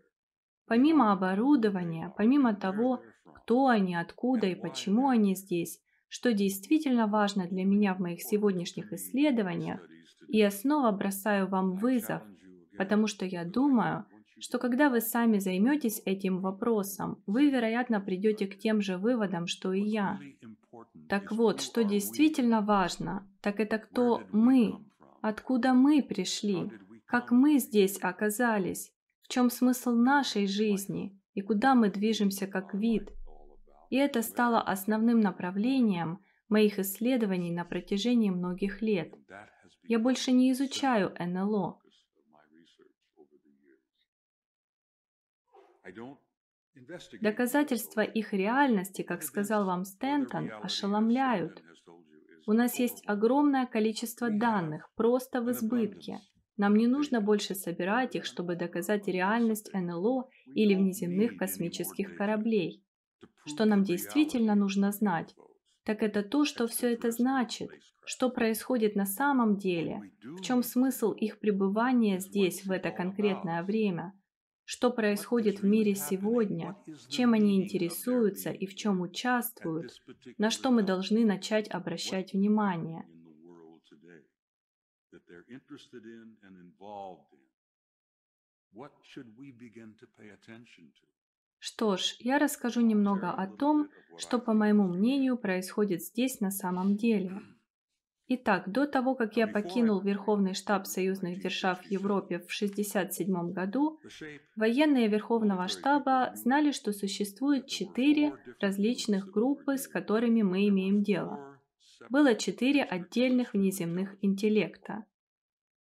Помимо 0.67 1.13
оборудования, 1.13 2.13
помимо 2.17 2.55
того, 2.55 3.03
кто 3.35 3.69
они, 3.69 3.95
откуда 3.97 4.47
и 4.47 4.55
почему 4.55 5.09
они 5.09 5.35
здесь, 5.35 5.81
что 6.09 6.33
действительно 6.33 7.07
важно 7.07 7.47
для 7.47 7.65
меня 7.65 7.95
в 7.95 8.01
моих 8.01 8.23
сегодняшних 8.23 8.93
исследованиях, 8.93 9.81
и 10.29 10.39
я 10.39 10.51
снова 10.51 10.91
бросаю 10.93 11.49
вам 11.49 11.77
вызов, 11.77 12.23
потому 12.77 13.07
что 13.07 13.25
я 13.25 13.45
думаю, 13.45 14.07
что 14.41 14.59
когда 14.59 14.89
вы 14.89 15.01
сами 15.01 15.39
займетесь 15.39 16.03
этим 16.05 16.41
вопросом, 16.41 17.23
вы, 17.27 17.51
вероятно, 17.51 18.01
придете 18.01 18.47
к 18.47 18.59
тем 18.59 18.81
же 18.81 18.97
выводам, 18.97 19.47
что 19.47 19.73
и 19.73 19.83
я. 19.83 20.19
Так 21.09 21.33
вот, 21.33 21.61
что 21.61 21.85
действительно 21.85 22.61
важно, 22.61 23.29
так 23.41 23.61
это 23.61 23.79
кто 23.79 24.23
мы, 24.33 24.75
откуда 25.21 25.75
мы 25.75 26.03
пришли, 26.03 26.71
как 27.07 27.31
мы 27.31 27.59
здесь 27.59 27.99
оказались, 28.01 28.93
чем 29.29 29.51
смысл 29.51 29.93
нашей 29.93 30.47
жизни 30.47 31.19
и 31.35 31.43
куда 31.43 31.75
мы 31.75 31.91
движемся 31.91 32.47
как 32.47 32.75
вид. 32.75 33.11
И 33.91 33.97
это 33.97 34.23
стало 34.23 34.61
основным 34.61 35.21
направлением 35.21 36.21
моих 36.49 36.79
исследований 36.79 37.51
на 37.51 37.65
протяжении 37.65 38.31
многих 38.31 38.83
лет. 38.83 39.15
Я 39.85 39.99
больше 39.99 40.33
не 40.33 40.53
изучаю 40.53 41.13
НЛО. 41.19 41.81
Доказательства 47.21 48.01
их 48.01 48.33
реальности, 48.33 49.03
как 49.03 49.23
сказал 49.23 49.67
вам 49.67 49.85
Стентон, 49.85 50.51
ошеломляют. 50.63 51.63
У 52.47 52.53
нас 52.53 52.79
есть 52.79 53.03
огромное 53.07 53.67
количество 53.67 54.31
данных, 54.31 54.91
просто 54.95 55.43
в 55.43 55.51
избытке. 55.51 56.21
Нам 56.57 56.77
не 56.77 56.87
нужно 56.87 57.21
больше 57.21 57.55
собирать 57.55 58.15
их, 58.17 58.25
чтобы 58.25 58.57
доказать 58.57 59.09
реальность 59.09 59.71
НЛО 59.73 60.29
или 60.55 60.75
внеземных 60.75 61.37
космических 61.37 62.17
кораблей. 62.17 62.85
Что 63.47 63.65
нам 63.65 63.83
действительно 63.83 64.55
нужно 64.55 64.93
знать, 64.93 65.35
так 65.85 66.03
это 66.03 66.23
то, 66.23 66.45
что 66.45 66.67
все 66.67 66.93
это 66.93 67.11
значит, 67.11 67.71
что 68.05 68.29
происходит 68.29 68.95
на 68.95 69.07
самом 69.07 69.57
деле, 69.57 70.13
в 70.23 70.43
чем 70.43 70.63
смысл 70.63 71.13
их 71.13 71.39
пребывания 71.39 72.19
здесь 72.21 72.65
в 72.65 72.71
это 72.71 72.91
конкретное 72.91 73.63
время, 73.63 74.13
что 74.71 74.93
происходит 74.93 75.63
в 75.63 75.65
мире 75.65 75.97
сегодня, 75.97 76.77
чем 77.09 77.33
они 77.33 77.61
интересуются 77.61 78.51
и 78.53 78.67
в 78.67 78.77
чем 78.77 79.01
участвуют, 79.01 80.01
на 80.39 80.51
что 80.51 80.71
мы 80.71 80.85
должны 80.85 81.25
начать 81.25 81.69
обращать 81.69 82.35
внимание? 82.35 83.05
Что 91.59 91.97
ж, 91.97 92.15
я 92.21 92.39
расскажу 92.39 92.81
немного 92.81 93.33
о 93.33 93.49
том, 93.49 93.91
что, 94.19 94.39
по 94.39 94.53
моему 94.53 94.87
мнению, 94.87 95.37
происходит 95.37 96.01
здесь 96.05 96.39
на 96.39 96.53
самом 96.53 96.97
деле. 96.97 97.43
Итак, 98.33 98.71
до 98.71 98.87
того, 98.87 99.17
как 99.17 99.37
я 99.37 99.49
покинул 99.49 100.01
Верховный 100.01 100.55
штаб 100.55 100.87
союзных 100.87 101.41
держав 101.41 101.81
в 101.81 101.91
Европе 101.91 102.39
в 102.39 102.47
1967 102.47 103.51
году, 103.51 103.99
военные 104.55 105.09
Верховного 105.09 105.67
штаба 105.67 106.31
знали, 106.37 106.71
что 106.71 106.93
существует 106.93 107.67
четыре 107.67 108.33
различных 108.61 109.33
группы, 109.33 109.77
с 109.77 109.89
которыми 109.89 110.43
мы 110.43 110.69
имеем 110.69 111.03
дело. 111.03 111.59
было 112.09 112.37
четыре 112.37 112.85
отдельных 112.85 113.53
внеземных 113.53 114.15
интеллекта. 114.23 115.05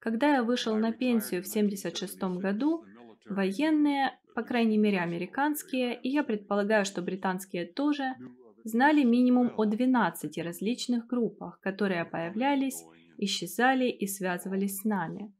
Когда 0.01 0.35
я 0.35 0.43
вышел 0.43 0.75
на 0.75 0.91
пенсию 0.91 1.45
в 1.45 1.47
1976 1.47 2.43
году, 2.43 2.85
военные, 3.27 4.19
по 4.35 4.43
крайней 4.43 4.77
мере 4.77 4.99
американские, 4.99 5.95
и 5.95 6.09
я 6.09 6.25
предполагаю, 6.25 6.85
что 6.85 7.01
британские 7.01 7.65
тоже, 7.65 8.17
знали 8.65 9.03
минимум 9.05 9.53
о 9.57 9.65
12 9.65 10.39
различных 10.39 11.07
группах, 11.07 11.61
которые 11.61 12.05
появлялись, 12.05 12.85
исчезали 13.19 13.89
и 13.89 14.07
связывались 14.07 14.79
с 14.79 14.85
нами. 14.85 15.33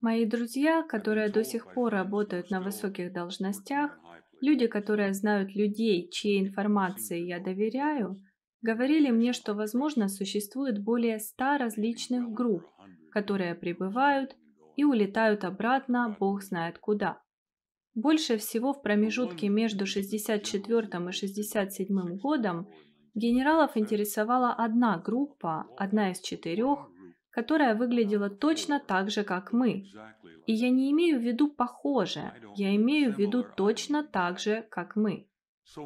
Мои 0.00 0.24
друзья, 0.24 0.82
которые 0.82 1.28
до 1.28 1.44
сих 1.44 1.72
пор 1.74 1.92
работают 1.92 2.50
на 2.50 2.60
высоких 2.60 3.12
должностях, 3.12 3.98
люди, 4.40 4.66
которые 4.66 5.12
знают 5.14 5.54
людей, 5.54 6.08
чьей 6.10 6.40
информации 6.40 7.20
я 7.20 7.38
доверяю, 7.38 8.16
Говорили 8.62 9.10
мне, 9.10 9.32
что, 9.32 9.54
возможно, 9.54 10.08
существует 10.08 10.82
более 10.82 11.18
ста 11.18 11.56
различных 11.56 12.30
групп, 12.30 12.66
которые 13.10 13.54
прибывают 13.54 14.36
и 14.76 14.84
улетают 14.84 15.44
обратно, 15.44 16.14
бог 16.20 16.42
знает 16.42 16.78
куда. 16.78 17.22
Больше 17.94 18.36
всего 18.38 18.72
в 18.72 18.82
промежутке 18.82 19.48
между 19.48 19.84
64 19.84 21.08
и 21.08 21.12
67 21.12 22.18
годом 22.18 22.68
генералов 23.14 23.76
интересовала 23.76 24.52
одна 24.52 24.98
группа, 24.98 25.66
одна 25.76 26.12
из 26.12 26.20
четырех, 26.20 26.88
которая 27.30 27.74
выглядела 27.74 28.30
точно 28.30 28.80
так 28.80 29.10
же, 29.10 29.24
как 29.24 29.52
мы. 29.52 29.86
И 30.46 30.52
я 30.52 30.70
не 30.70 30.90
имею 30.92 31.18
в 31.18 31.22
виду 31.22 31.48
похоже, 31.48 32.32
я 32.56 32.74
имею 32.76 33.12
в 33.12 33.18
виду 33.18 33.44
точно 33.56 34.04
так 34.04 34.38
же, 34.38 34.66
как 34.70 34.96
мы. 34.96 35.28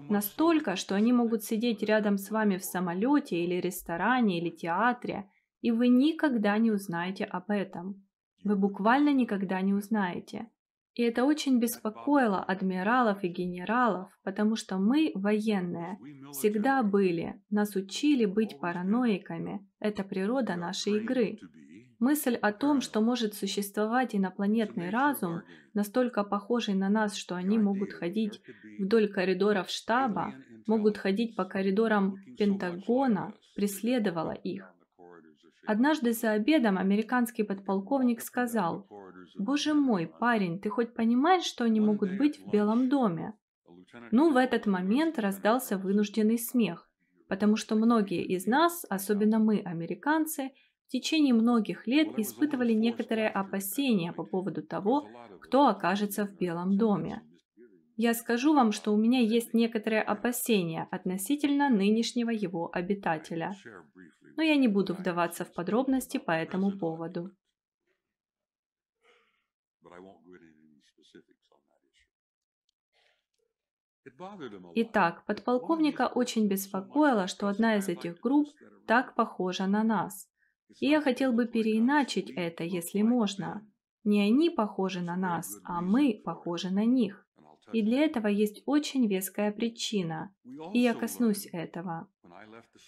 Настолько, 0.09 0.77
что 0.77 0.95
они 0.95 1.13
могут 1.13 1.45
сидеть 1.45 1.83
рядом 1.83 2.17
с 2.17 2.31
вами 2.31 2.57
в 2.57 2.65
самолете 2.65 3.37
или 3.37 3.61
ресторане 3.61 4.39
или 4.39 4.51
театре, 4.51 5.31
и 5.61 5.71
вы 5.71 5.89
никогда 5.89 6.57
не 6.59 6.71
узнаете 6.71 7.25
об 7.25 7.51
этом. 7.51 8.07
Вы 8.45 8.57
буквально 8.57 9.13
никогда 9.13 9.61
не 9.61 9.75
узнаете. 9.75 10.49
И 10.95 11.03
это 11.03 11.25
очень 11.25 11.59
беспокоило 11.59 12.41
адмиралов 12.41 13.25
и 13.25 13.29
генералов, 13.29 14.11
потому 14.23 14.55
что 14.55 14.79
мы, 14.79 15.11
военные, 15.15 15.99
всегда 16.31 16.83
были, 16.85 17.41
нас 17.51 17.75
учили 17.75 18.27
быть 18.27 18.59
параноиками. 18.61 19.67
Это 19.81 20.05
природа 20.05 20.55
нашей 20.55 20.99
игры. 20.99 21.39
Мысль 21.99 22.35
о 22.35 22.53
том, 22.53 22.81
что 22.81 23.01
может 23.01 23.35
существовать 23.35 24.15
инопланетный 24.15 24.91
разум, 24.91 25.43
настолько 25.73 26.23
похожий 26.23 26.75
на 26.75 26.89
нас, 26.89 27.17
что 27.17 27.35
они 27.35 27.59
могут 27.59 27.93
ходить 27.93 28.41
вдоль 28.79 29.09
коридоров 29.09 29.71
штаба, 29.71 30.35
могут 30.67 30.97
ходить 30.97 31.35
по 31.35 31.45
коридорам 31.45 32.17
Пентагона, 32.37 33.35
преследовала 33.57 34.33
их. 34.33 34.74
Однажды 35.67 36.13
за 36.13 36.33
обедом 36.33 36.79
американский 36.79 37.43
подполковник 37.43 38.21
сказал, 38.21 38.87
«Боже 39.39 39.75
мой, 39.75 40.07
парень, 40.07 40.61
ты 40.61 40.69
хоть 40.69 40.95
понимаешь, 40.95 41.45
что 41.45 41.65
они 41.65 41.81
могут 41.81 42.17
быть 42.17 42.39
в 42.39 42.51
Белом 42.51 42.89
доме?» 42.89 43.35
Ну, 44.11 44.33
в 44.33 44.37
этот 44.37 44.67
момент 44.67 45.19
раздался 45.19 45.79
вынужденный 45.79 46.39
смех, 46.39 46.91
потому 47.29 47.57
что 47.57 47.77
многие 47.77 48.25
из 48.25 48.47
нас, 48.47 48.85
особенно 48.89 49.39
мы, 49.39 49.61
американцы, 49.61 50.51
в 50.87 50.91
течение 50.91 51.33
многих 51.33 51.87
лет 51.87 52.19
испытывали 52.19 52.73
некоторые 52.73 53.29
опасения 53.29 54.13
по 54.13 54.25
поводу 54.25 54.63
того, 54.63 55.09
кто 55.41 55.69
окажется 55.69 56.27
в 56.27 56.37
Белом 56.37 56.77
доме. 56.77 57.23
Я 57.97 58.13
скажу 58.15 58.55
вам, 58.55 58.73
что 58.73 58.93
у 58.93 58.97
меня 58.97 59.21
есть 59.21 59.55
некоторые 59.55 60.03
опасения 60.03 60.89
относительно 60.91 61.69
нынешнего 61.69 62.31
его 62.31 62.69
обитателя, 62.73 63.55
но 64.37 64.43
я 64.43 64.57
не 64.57 64.67
буду 64.67 64.95
вдаваться 64.95 65.45
в 65.45 65.53
подробности 65.53 66.19
по 66.19 66.33
этому 66.33 66.77
поводу. 66.77 67.31
Итак, 74.75 75.25
подполковника 75.27 76.09
очень 76.09 76.49
беспокоило, 76.49 77.27
что 77.27 77.49
одна 77.49 77.77
из 77.77 77.89
этих 77.89 78.21
групп 78.21 78.49
так 78.87 79.15
похожа 79.15 79.67
на 79.67 79.83
нас. 79.83 80.29
И 80.81 80.87
я 80.89 81.01
хотел 81.01 81.33
бы 81.33 81.47
переиначить 81.47 82.31
это, 82.31 82.65
если 82.65 83.03
можно. 83.03 83.67
Не 84.03 84.23
они 84.23 84.51
похожи 84.51 85.01
на 85.01 85.17
нас, 85.17 85.59
а 85.65 85.81
мы 85.81 86.21
похожи 86.25 86.71
на 86.71 86.85
них. 86.85 87.24
И 87.73 87.83
для 87.83 88.05
этого 88.05 88.27
есть 88.27 88.63
очень 88.67 89.07
веская 89.07 89.53
причина, 89.53 90.35
и 90.73 90.81
я 90.81 90.95
коснусь 90.95 91.49
этого. 91.53 92.09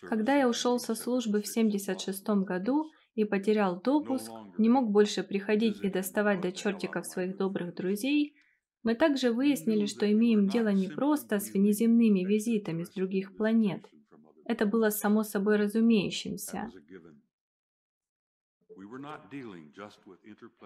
Когда 0.03 0.37
я 0.37 0.49
ушел 0.49 0.79
со 0.79 0.95
службы 0.95 1.41
в 1.41 1.49
1976 1.49 2.45
году 2.45 2.91
и 3.15 3.25
потерял 3.25 3.81
допуск, 3.81 4.31
не 4.59 4.69
мог 4.69 4.91
больше 4.91 5.23
приходить 5.23 5.83
и 5.83 5.91
доставать 5.91 6.41
до 6.41 6.53
чертиков 6.53 7.07
своих 7.07 7.37
добрых 7.37 7.75
друзей, 7.75 8.37
мы 8.83 8.95
также 8.95 9.33
выяснили, 9.33 9.87
что 9.87 10.11
имеем 10.11 10.47
дело 10.47 10.69
не 10.69 10.89
просто 10.89 11.41
с 11.41 11.53
внеземными 11.53 12.25
визитами 12.25 12.85
с 12.85 12.91
других 12.91 13.37
планет. 13.37 13.85
Это 14.45 14.65
было 14.65 14.91
само 14.91 15.25
собой 15.25 15.57
разумеющимся. 15.57 16.71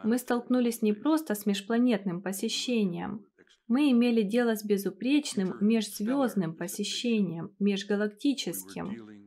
Мы 0.04 0.18
столкнулись 0.18 0.82
не 0.82 0.92
просто 0.92 1.34
с 1.34 1.46
межпланетным 1.46 2.20
посещением. 2.20 3.24
Мы 3.68 3.92
имели 3.92 4.22
дело 4.22 4.56
с 4.56 4.64
безупречным 4.64 5.56
межзвездным 5.60 6.54
посещением, 6.54 7.54
межгалактическим. 7.58 9.20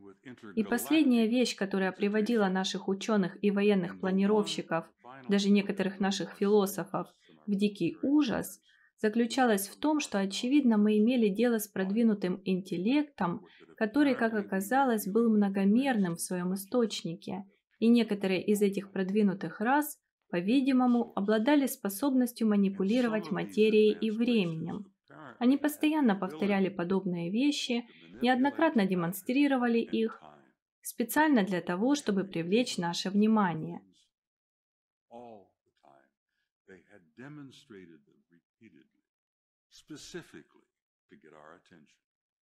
И 0.54 0.64
последняя 0.64 1.26
вещь, 1.26 1.56
которая 1.56 1.92
приводила 1.92 2.48
наших 2.48 2.88
ученых 2.88 3.36
и 3.42 3.50
военных 3.50 4.00
планировщиков, 4.00 4.86
даже 5.28 5.50
некоторых 5.50 6.00
наших 6.00 6.32
философов, 6.32 7.08
в 7.46 7.54
дикий 7.54 7.96
ужас, 8.02 8.60
заключалась 9.00 9.68
в 9.68 9.76
том, 9.78 10.00
что, 10.00 10.18
очевидно, 10.18 10.78
мы 10.78 10.98
имели 10.98 11.28
дело 11.28 11.58
с 11.58 11.68
продвинутым 11.68 12.40
интеллектом, 12.44 13.44
который, 13.76 14.14
как 14.14 14.34
оказалось, 14.34 15.06
был 15.06 15.30
многомерным 15.30 16.16
в 16.16 16.20
своем 16.20 16.54
источнике. 16.54 17.44
и 17.80 17.88
некоторые 17.88 18.42
из 18.42 18.62
этих 18.62 18.92
продвинутых 18.92 19.60
рас, 19.60 19.98
по-видимому, 20.34 21.12
обладали 21.14 21.66
способностью 21.68 22.48
манипулировать 22.48 23.30
материей 23.30 23.92
и 23.92 24.10
временем. 24.10 24.92
Они 25.38 25.56
постоянно 25.56 26.16
повторяли 26.16 26.70
подобные 26.70 27.30
вещи, 27.30 27.86
неоднократно 28.20 28.84
демонстрировали 28.84 29.78
их, 29.78 30.20
специально 30.82 31.44
для 31.44 31.60
того, 31.60 31.94
чтобы 31.94 32.24
привлечь 32.24 32.78
наше 32.78 33.10
внимание. 33.10 33.80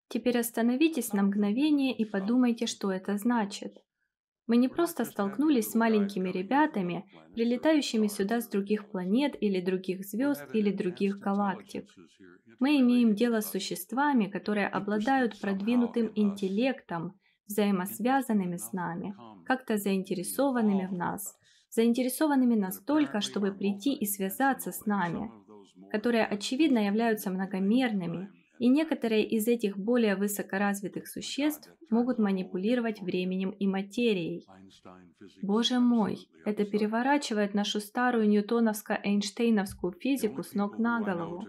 Теперь 0.08 0.38
остановитесь 0.38 1.12
на 1.12 1.24
мгновение 1.24 1.94
и 1.94 2.06
подумайте, 2.06 2.66
что 2.66 2.90
это 2.90 3.18
значит. 3.18 3.84
Мы 4.46 4.56
не 4.56 4.68
просто 4.68 5.04
столкнулись 5.04 5.70
с 5.70 5.74
маленькими 5.74 6.30
ребятами, 6.30 7.04
прилетающими 7.34 8.08
сюда 8.08 8.40
с 8.40 8.48
других 8.48 8.90
планет 8.90 9.34
или 9.40 9.60
других 9.60 10.04
звезд 10.04 10.44
или 10.52 10.72
других 10.72 11.18
галактик. 11.18 11.88
Мы 12.58 12.80
имеем 12.80 13.14
дело 13.14 13.40
с 13.40 13.50
существами, 13.50 14.26
которые 14.26 14.68
обладают 14.68 15.40
продвинутым 15.40 16.12
интеллектом, 16.14 17.18
взаимосвязанными 17.46 18.56
с 18.56 18.72
нами, 18.72 19.14
как-то 19.46 19.76
заинтересованными 19.76 20.86
в 20.86 20.92
нас, 20.92 21.36
заинтересованными 21.70 22.54
настолько, 22.54 23.20
чтобы 23.20 23.52
прийти 23.52 23.94
и 23.94 24.06
связаться 24.06 24.72
с 24.72 24.86
нами, 24.86 25.30
которые 25.90 26.24
очевидно 26.24 26.86
являются 26.86 27.30
многомерными, 27.30 28.28
и 28.62 28.68
некоторые 28.68 29.24
из 29.24 29.48
этих 29.48 29.76
более 29.76 30.14
высокоразвитых 30.14 31.08
существ 31.08 31.68
могут 31.90 32.20
манипулировать 32.20 33.00
временем 33.00 33.50
и 33.50 33.66
материей. 33.66 34.46
Боже 35.42 35.80
мой, 35.80 36.28
это 36.44 36.64
переворачивает 36.64 37.54
нашу 37.54 37.80
старую 37.80 38.28
ньютоновско-эйнштейновскую 38.28 39.98
физику 39.98 40.44
с 40.44 40.54
ног 40.54 40.78
на 40.78 41.00
голову. 41.00 41.48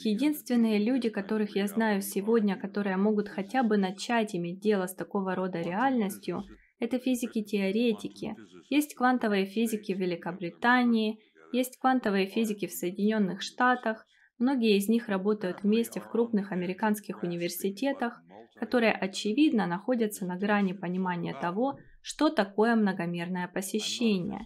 Единственные 0.00 0.84
люди, 0.84 1.08
которых 1.08 1.56
я 1.56 1.66
знаю 1.66 2.02
сегодня, 2.02 2.54
которые 2.54 2.98
могут 2.98 3.30
хотя 3.30 3.62
бы 3.62 3.78
начать 3.78 4.36
иметь 4.36 4.60
дело 4.60 4.88
с 4.88 4.94
такого 4.94 5.34
рода 5.34 5.62
реальностью, 5.62 6.44
это 6.80 6.98
физики-теоретики. 6.98 8.36
Есть 8.68 8.94
квантовые 8.94 9.46
физики 9.46 9.94
в 9.94 9.98
Великобритании, 9.98 11.18
есть 11.50 11.78
квантовые 11.78 12.26
физики 12.26 12.66
в 12.66 12.72
Соединенных 12.72 13.40
Штатах, 13.40 14.06
многие 14.40 14.76
из 14.76 14.88
них 14.88 15.08
работают 15.08 15.62
вместе 15.62 16.00
в 16.00 16.08
крупных 16.08 16.50
американских 16.50 17.22
университетах, 17.22 18.20
которые, 18.58 18.92
очевидно, 18.92 19.66
находятся 19.66 20.26
на 20.26 20.36
грани 20.36 20.72
понимания 20.72 21.34
того, 21.34 21.78
что 22.02 22.28
такое 22.28 22.74
многомерное 22.74 23.48
посещение. 23.48 24.44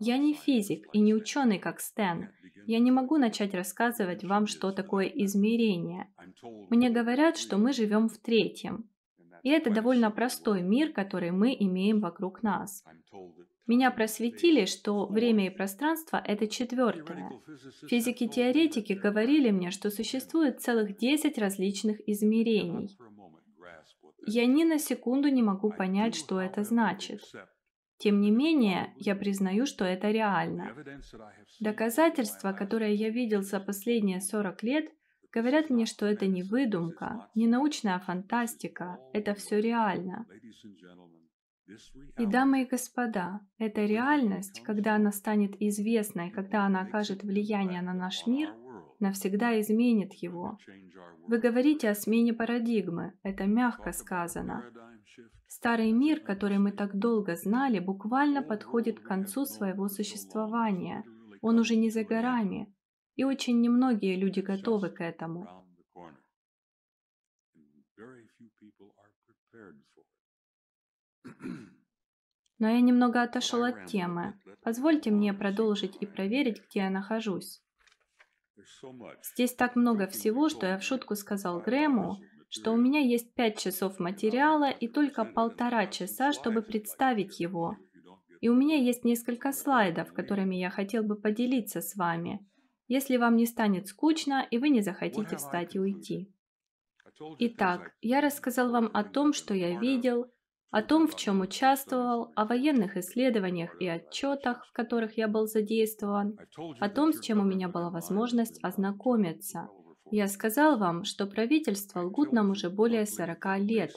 Я 0.00 0.18
не 0.18 0.34
физик 0.34 0.86
и 0.92 1.00
не 1.00 1.14
ученый, 1.14 1.58
как 1.58 1.80
Стэн. 1.80 2.30
Я 2.66 2.78
не 2.78 2.90
могу 2.90 3.18
начать 3.18 3.54
рассказывать 3.54 4.24
вам, 4.24 4.46
что 4.46 4.72
такое 4.72 5.06
измерение. 5.06 6.08
Мне 6.70 6.90
говорят, 6.90 7.36
что 7.36 7.58
мы 7.58 7.72
живем 7.72 8.08
в 8.08 8.18
третьем. 8.18 8.88
И 9.42 9.50
это 9.50 9.70
довольно 9.70 10.10
простой 10.10 10.62
мир, 10.62 10.92
который 10.92 11.30
мы 11.30 11.54
имеем 11.58 12.00
вокруг 12.00 12.42
нас. 12.42 12.82
Меня 13.66 13.90
просветили, 13.90 14.66
что 14.66 15.06
время 15.06 15.46
и 15.46 15.50
пространство– 15.50 16.22
это 16.24 16.46
четвертое. 16.46 17.30
Физики-теоретики 17.88 18.92
говорили 18.92 19.50
мне, 19.50 19.70
что 19.70 19.90
существует 19.90 20.60
целых 20.60 20.98
10 20.98 21.38
различных 21.38 22.06
измерений. 22.06 22.96
Я 24.26 24.46
ни 24.46 24.64
на 24.64 24.78
секунду 24.78 25.28
не 25.28 25.42
могу 25.42 25.70
понять, 25.70 26.14
что 26.14 26.40
это 26.40 26.62
значит. 26.62 27.22
Тем 27.98 28.20
не 28.20 28.30
менее, 28.30 28.92
я 28.96 29.14
признаю, 29.14 29.64
что 29.64 29.84
это 29.84 30.10
реально. 30.10 30.74
Доказательства, 31.60 32.52
которые 32.52 32.94
я 32.94 33.08
видел 33.08 33.42
за 33.42 33.60
последние 33.60 34.20
40 34.20 34.62
лет, 34.62 34.92
говорят 35.32 35.70
мне, 35.70 35.86
что 35.86 36.04
это 36.06 36.26
не 36.26 36.42
выдумка, 36.42 37.28
не 37.34 37.46
научная 37.46 37.98
фантастика, 37.98 38.98
это 39.12 39.34
все 39.34 39.60
реально. 39.60 40.26
И, 42.18 42.26
дамы 42.26 42.62
и 42.62 42.66
господа, 42.66 43.40
эта 43.58 43.84
реальность, 43.86 44.62
когда 44.62 44.96
она 44.96 45.12
станет 45.12 45.60
известной, 45.60 46.30
когда 46.30 46.66
она 46.66 46.82
окажет 46.82 47.22
влияние 47.22 47.80
на 47.80 47.94
наш 47.94 48.26
мир, 48.26 48.54
навсегда 49.00 49.58
изменит 49.60 50.12
его. 50.14 50.58
Вы 51.26 51.38
говорите 51.38 51.88
о 51.88 51.94
смене 51.94 52.34
парадигмы, 52.34 53.14
это 53.22 53.46
мягко 53.46 53.92
сказано. 53.92 54.70
Старый 55.46 55.92
мир, 55.92 56.20
который 56.20 56.58
мы 56.58 56.72
так 56.72 56.98
долго 56.98 57.34
знали, 57.36 57.78
буквально 57.78 58.42
подходит 58.42 59.00
к 59.00 59.06
концу 59.06 59.46
своего 59.46 59.88
существования. 59.88 61.04
Он 61.40 61.58
уже 61.58 61.76
не 61.76 61.90
за 61.90 62.04
горами, 62.04 62.74
и 63.16 63.24
очень 63.24 63.60
немногие 63.60 64.16
люди 64.16 64.40
готовы 64.40 64.90
к 64.90 65.00
этому. 65.00 65.46
Но 72.58 72.68
я 72.68 72.80
немного 72.80 73.22
отошел 73.22 73.64
от 73.64 73.86
темы. 73.86 74.40
Позвольте 74.62 75.10
мне 75.10 75.34
продолжить 75.34 75.96
и 76.00 76.06
проверить, 76.06 76.62
где 76.68 76.80
я 76.80 76.90
нахожусь. 76.90 77.62
Здесь 79.22 79.54
так 79.54 79.76
много 79.76 80.06
всего, 80.06 80.48
что 80.48 80.66
я 80.66 80.78
в 80.78 80.82
шутку 80.82 81.16
сказал 81.16 81.60
Грэму, 81.60 82.20
что 82.48 82.72
у 82.72 82.76
меня 82.76 83.00
есть 83.00 83.34
пять 83.34 83.58
часов 83.58 83.98
материала 83.98 84.70
и 84.70 84.86
только 84.86 85.24
полтора 85.24 85.86
часа, 85.88 86.32
чтобы 86.32 86.62
представить 86.62 87.40
его. 87.40 87.76
И 88.40 88.48
у 88.48 88.54
меня 88.54 88.76
есть 88.76 89.04
несколько 89.04 89.52
слайдов, 89.52 90.12
которыми 90.12 90.54
я 90.56 90.70
хотел 90.70 91.02
бы 91.02 91.16
поделиться 91.16 91.80
с 91.80 91.96
вами, 91.96 92.46
если 92.86 93.16
вам 93.16 93.36
не 93.36 93.46
станет 93.46 93.88
скучно 93.88 94.46
и 94.50 94.58
вы 94.58 94.68
не 94.68 94.82
захотите 94.82 95.36
встать 95.36 95.74
и 95.74 95.80
уйти. 95.80 96.30
Итак, 97.38 97.94
я 98.00 98.20
рассказал 98.20 98.70
вам 98.70 98.90
о 98.92 99.04
том, 99.04 99.32
что 99.32 99.54
я 99.54 99.78
видел, 99.78 100.26
о 100.74 100.82
том, 100.82 101.06
в 101.06 101.14
чем 101.14 101.40
участвовал, 101.40 102.32
о 102.34 102.46
военных 102.46 102.96
исследованиях 102.96 103.80
и 103.80 103.86
отчетах, 103.86 104.66
в 104.66 104.72
которых 104.72 105.16
я 105.16 105.28
был 105.28 105.46
задействован, 105.46 106.36
о 106.80 106.88
том, 106.88 107.12
с 107.12 107.20
чем 107.20 107.38
у 107.38 107.44
меня 107.44 107.68
была 107.68 107.90
возможность 107.90 108.58
ознакомиться. 108.60 109.68
Я 110.10 110.26
сказал 110.26 110.76
вам, 110.76 111.04
что 111.04 111.28
правительство 111.28 112.00
лгут 112.00 112.32
нам 112.32 112.50
уже 112.50 112.70
более 112.70 113.06
40 113.06 113.58
лет. 113.60 113.92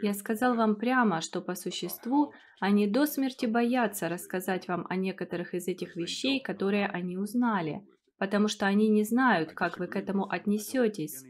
Я 0.00 0.14
сказал 0.14 0.54
вам 0.54 0.76
прямо, 0.76 1.20
что 1.20 1.40
по 1.40 1.56
существу 1.56 2.32
они 2.60 2.86
до 2.86 3.04
смерти 3.04 3.46
боятся 3.46 4.08
рассказать 4.08 4.68
вам 4.68 4.86
о 4.88 4.94
некоторых 4.94 5.52
из 5.52 5.66
этих 5.66 5.96
вещей, 5.96 6.40
которые 6.40 6.86
они 6.86 7.16
узнали, 7.16 7.82
потому 8.18 8.46
что 8.46 8.66
они 8.66 8.88
не 8.88 9.02
знают, 9.02 9.52
как 9.52 9.80
вы 9.80 9.88
к 9.88 9.96
этому 9.96 10.30
отнесетесь. 10.30 11.24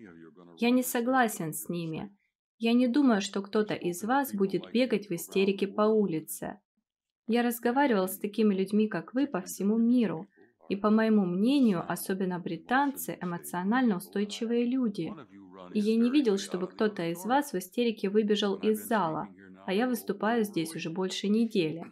Я 0.59 0.69
не 0.69 0.83
согласен 0.83 1.55
с 1.55 1.71
ними. 1.71 2.14
Я 2.59 2.73
не 2.73 2.89
думаю, 2.89 3.21
что 3.21 3.41
кто-то 3.41 3.75
из 3.75 4.03
вас 4.03 4.35
будет 4.35 4.73
бегать 4.73 5.09
в 5.09 5.13
истерике 5.13 5.69
по 5.69 5.83
улице. 5.83 6.59
Я 7.29 7.43
разговаривал 7.43 8.09
с 8.09 8.19
такими 8.19 8.53
людьми, 8.53 8.89
как 8.89 9.15
вы, 9.15 9.29
по 9.29 9.41
всему 9.41 9.79
миру. 9.79 10.27
И 10.69 10.75
по 10.75 10.91
моему 10.91 11.25
мнению, 11.25 11.85
особенно 11.91 12.41
британцы, 12.41 13.17
эмоционально 13.23 13.97
устойчивые 13.97 14.65
люди. 14.65 15.15
И 15.73 15.79
я 15.79 15.97
не 15.97 16.11
видел, 16.11 16.37
чтобы 16.37 16.67
кто-то 16.67 17.11
из 17.11 17.25
вас 17.25 17.53
в 17.53 17.59
истерике 17.59 18.11
выбежал 18.11 18.57
из 18.57 18.85
зала, 18.87 19.29
а 19.67 19.73
я 19.73 19.87
выступаю 19.87 20.45
здесь 20.45 20.75
уже 20.75 20.91
больше 20.91 21.29
недели. 21.29 21.85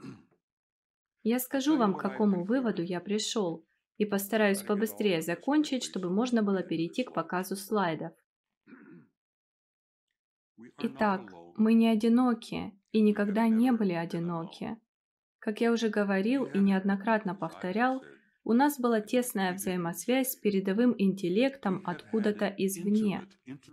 Я 1.23 1.39
скажу 1.39 1.77
вам, 1.77 1.95
к 1.95 2.01
какому 2.01 2.45
выводу 2.45 2.83
я 2.83 3.01
пришел, 3.01 3.64
и 3.99 4.05
постараюсь 4.05 4.62
побыстрее 4.62 5.23
закончить, 5.23 5.85
чтобы 5.85 6.11
можно 6.11 6.43
было 6.43 6.62
перейти 6.62 7.05
к 7.05 7.12
показу 7.12 7.57
слайдов. 7.57 8.12
Итак, 10.78 11.32
мы 11.57 11.74
не 11.74 11.88
одиноки 11.88 12.72
и 12.92 13.00
никогда 13.00 13.48
не 13.48 13.72
были 13.72 13.92
одиноки. 13.92 14.76
Как 15.38 15.61
я 15.61 15.72
уже 15.72 15.88
говорил 15.88 16.44
и 16.44 16.59
неоднократно 16.59 17.34
повторял, 17.34 18.02
у 18.44 18.52
нас 18.52 18.78
была 18.78 19.00
тесная 19.00 19.52
взаимосвязь 19.54 20.32
с 20.32 20.36
передовым 20.36 20.94
интеллектом 20.96 21.82
откуда-то 21.84 22.46
извне. 22.46 23.26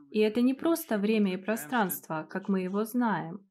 И 0.10 0.20
это 0.20 0.42
не 0.42 0.54
просто 0.54 0.98
время 0.98 1.34
и 1.34 1.38
пространство, 1.38 2.28
как 2.30 2.50
мы 2.50 2.62
его 2.62 2.84
знаем. 2.84 3.48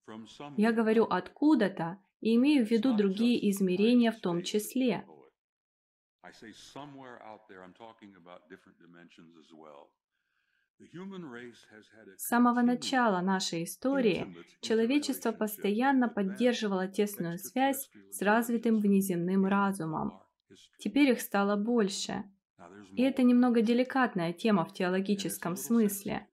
Я 0.56 0.72
говорю 0.72 1.04
«откуда-то» 1.04 1.98
и 2.20 2.34
имею 2.34 2.66
в 2.66 2.70
виду 2.70 2.96
другие 2.96 3.50
измерения 3.50 4.10
в 4.10 4.20
том 4.20 4.42
числе. 4.42 5.04
С 12.16 12.26
самого 12.26 12.62
начала 12.62 13.20
нашей 13.20 13.64
истории 13.64 14.36
человечество 14.60 15.32
постоянно 15.32 16.08
поддерживало 16.08 16.88
тесную 16.88 17.38
связь 17.38 17.90
с 18.10 18.20
развитым 18.22 18.80
внеземным 18.80 19.46
разумом. 19.46 20.20
Теперь 20.78 21.10
их 21.10 21.20
стало 21.20 21.56
больше. 21.56 22.24
И 22.92 23.02
это 23.02 23.22
немного 23.22 23.62
деликатная 23.62 24.32
тема 24.32 24.64
в 24.64 24.72
теологическом 24.72 25.56
смысле. 25.56 26.28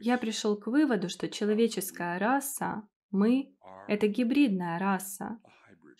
Я 0.00 0.18
пришел 0.18 0.56
к 0.56 0.66
выводу, 0.66 1.08
что 1.08 1.28
человеческая 1.28 2.18
раса, 2.18 2.88
мы, 3.10 3.56
это 3.88 4.06
гибридная 4.06 4.78
раса, 4.78 5.40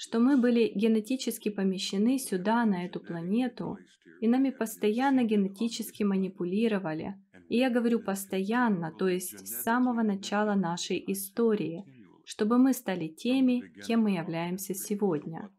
что 0.01 0.19
мы 0.19 0.39
были 0.39 0.73
генетически 0.75 1.51
помещены 1.51 2.19
сюда, 2.19 2.65
на 2.65 2.87
эту 2.87 3.01
планету, 3.01 3.77
и 4.23 4.29
нами 4.29 4.49
постоянно 4.49 5.25
генетически 5.25 6.05
манипулировали. 6.05 7.17
И 7.51 7.59
я 7.59 7.69
говорю 7.69 8.01
постоянно, 8.01 8.93
то 8.93 9.09
есть 9.09 9.47
с 9.47 9.63
самого 9.63 10.01
начала 10.03 10.55
нашей 10.55 11.05
истории, 11.13 11.85
чтобы 12.25 12.57
мы 12.57 12.73
стали 12.73 13.09
теми, 13.09 13.63
кем 13.87 14.05
мы 14.05 14.13
являемся 14.13 14.73
сегодня. 14.73 15.51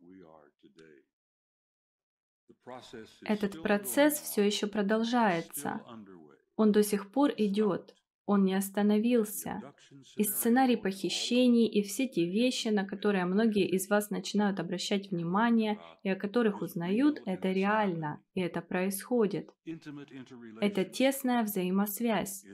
Этот 3.23 3.61
процесс 3.61 4.19
все 4.19 4.43
еще 4.43 4.65
продолжается. 4.65 5.81
Он 6.55 6.71
до 6.71 6.81
сих 6.81 7.11
пор 7.11 7.31
идет, 7.37 7.93
он 8.31 8.45
не 8.45 8.53
остановился. 8.53 9.61
И 10.15 10.23
сценарий 10.23 10.77
похищений, 10.77 11.67
и 11.67 11.81
все 11.81 12.07
те 12.07 12.25
вещи, 12.25 12.69
на 12.69 12.85
которые 12.85 13.25
многие 13.25 13.67
из 13.67 13.89
вас 13.89 14.09
начинают 14.09 14.61
обращать 14.61 15.11
внимание 15.11 15.79
и 16.03 16.09
о 16.09 16.15
которых 16.15 16.61
узнают, 16.61 17.21
это 17.25 17.51
реально, 17.51 18.21
и 18.33 18.39
это 18.39 18.61
происходит. 18.61 19.49
Это 20.61 20.85
тесная 20.85 21.43
взаимосвязь. 21.43 22.45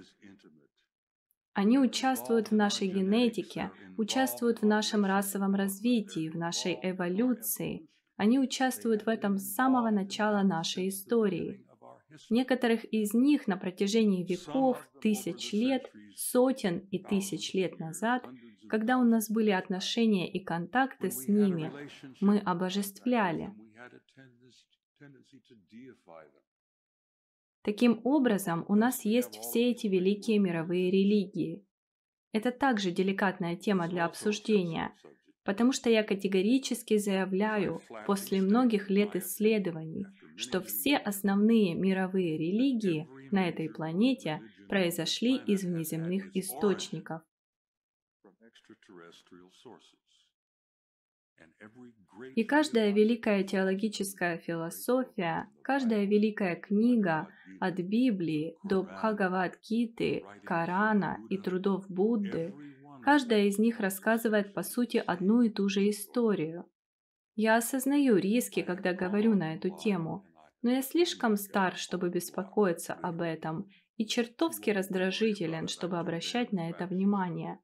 Они 1.53 1.77
участвуют 1.77 2.49
в 2.49 2.55
нашей 2.55 2.87
генетике, 2.87 3.69
участвуют 3.97 4.61
в 4.61 4.65
нашем 4.65 5.05
расовом 5.05 5.53
развитии, 5.53 6.29
в 6.29 6.37
нашей 6.37 6.79
эволюции. 6.81 7.87
Они 8.15 8.39
участвуют 8.39 9.05
в 9.05 9.09
этом 9.09 9.37
с 9.37 9.53
самого 9.53 9.91
начала 9.91 10.41
нашей 10.41 10.89
истории. 10.89 11.63
Некоторых 12.29 12.85
из 12.85 13.13
них 13.13 13.47
на 13.47 13.57
протяжении 13.57 14.23
веков, 14.23 14.87
тысяч 15.01 15.51
лет, 15.51 15.91
сотен 16.15 16.79
и 16.91 16.99
тысяч 16.99 17.53
лет 17.53 17.79
назад, 17.79 18.25
когда 18.69 18.97
у 18.97 19.03
нас 19.03 19.29
были 19.29 19.51
отношения 19.51 20.31
и 20.31 20.43
контакты 20.43 21.11
с 21.11 21.27
ними, 21.27 21.71
мы 22.21 22.39
обожествляли. 22.39 23.53
Таким 27.61 27.99
образом, 28.05 28.65
у 28.69 28.75
нас 28.75 29.03
есть 29.03 29.39
все 29.39 29.71
эти 29.71 29.87
великие 29.87 30.39
мировые 30.39 30.89
религии. 30.89 31.65
Это 32.31 32.51
также 32.51 32.91
деликатная 32.91 33.55
тема 33.57 33.87
для 33.89 34.05
обсуждения, 34.05 34.93
потому 35.43 35.71
что 35.73 35.89
я 35.89 36.03
категорически 36.03 36.97
заявляю, 36.97 37.81
после 38.05 38.41
многих 38.41 38.89
лет 38.89 39.15
исследований, 39.15 40.05
что 40.37 40.61
все 40.61 40.97
основные 40.97 41.75
мировые 41.75 42.37
религии 42.37 43.07
на 43.31 43.49
этой 43.49 43.69
планете 43.69 44.41
произошли 44.69 45.35
из 45.35 45.63
внеземных 45.63 46.35
источников. 46.35 47.21
И 52.35 52.43
каждая 52.43 52.91
великая 52.91 53.43
теологическая 53.43 54.37
философия, 54.37 55.49
каждая 55.61 56.05
великая 56.05 56.55
книга 56.55 57.27
от 57.59 57.75
Библии 57.75 58.55
до 58.63 58.83
Бхагавад-гиты, 58.83 60.23
Корана 60.43 61.17
и 61.29 61.37
трудов 61.37 61.89
Будды– 61.89 62.53
Каждая 63.07 63.45
из 63.45 63.57
них 63.57 63.79
рассказывает, 63.79 64.53
по 64.53 64.63
сути, 64.63 64.97
одну 64.97 65.41
и 65.41 65.49
ту 65.49 65.69
же 65.69 65.89
историю. 65.89 66.65
Я 67.39 67.57
осознаю 67.57 68.17
риски, 68.17 68.63
когда 68.63 68.93
говорю 68.93 69.35
на 69.35 69.53
эту 69.53 69.69
тему, 69.69 70.25
но 70.63 70.71
я 70.71 70.81
слишком 70.81 71.37
стар, 71.37 71.75
чтобы 71.75 72.09
беспокоиться 72.09 72.95
об 72.95 73.21
этом, 73.21 73.69
и 73.95 74.07
чертовски 74.07 74.71
раздражителен, 74.71 75.67
чтобы 75.67 75.99
обращать 75.99 76.51
на 76.51 76.71
это 76.71 76.87
внимание. 76.87 77.59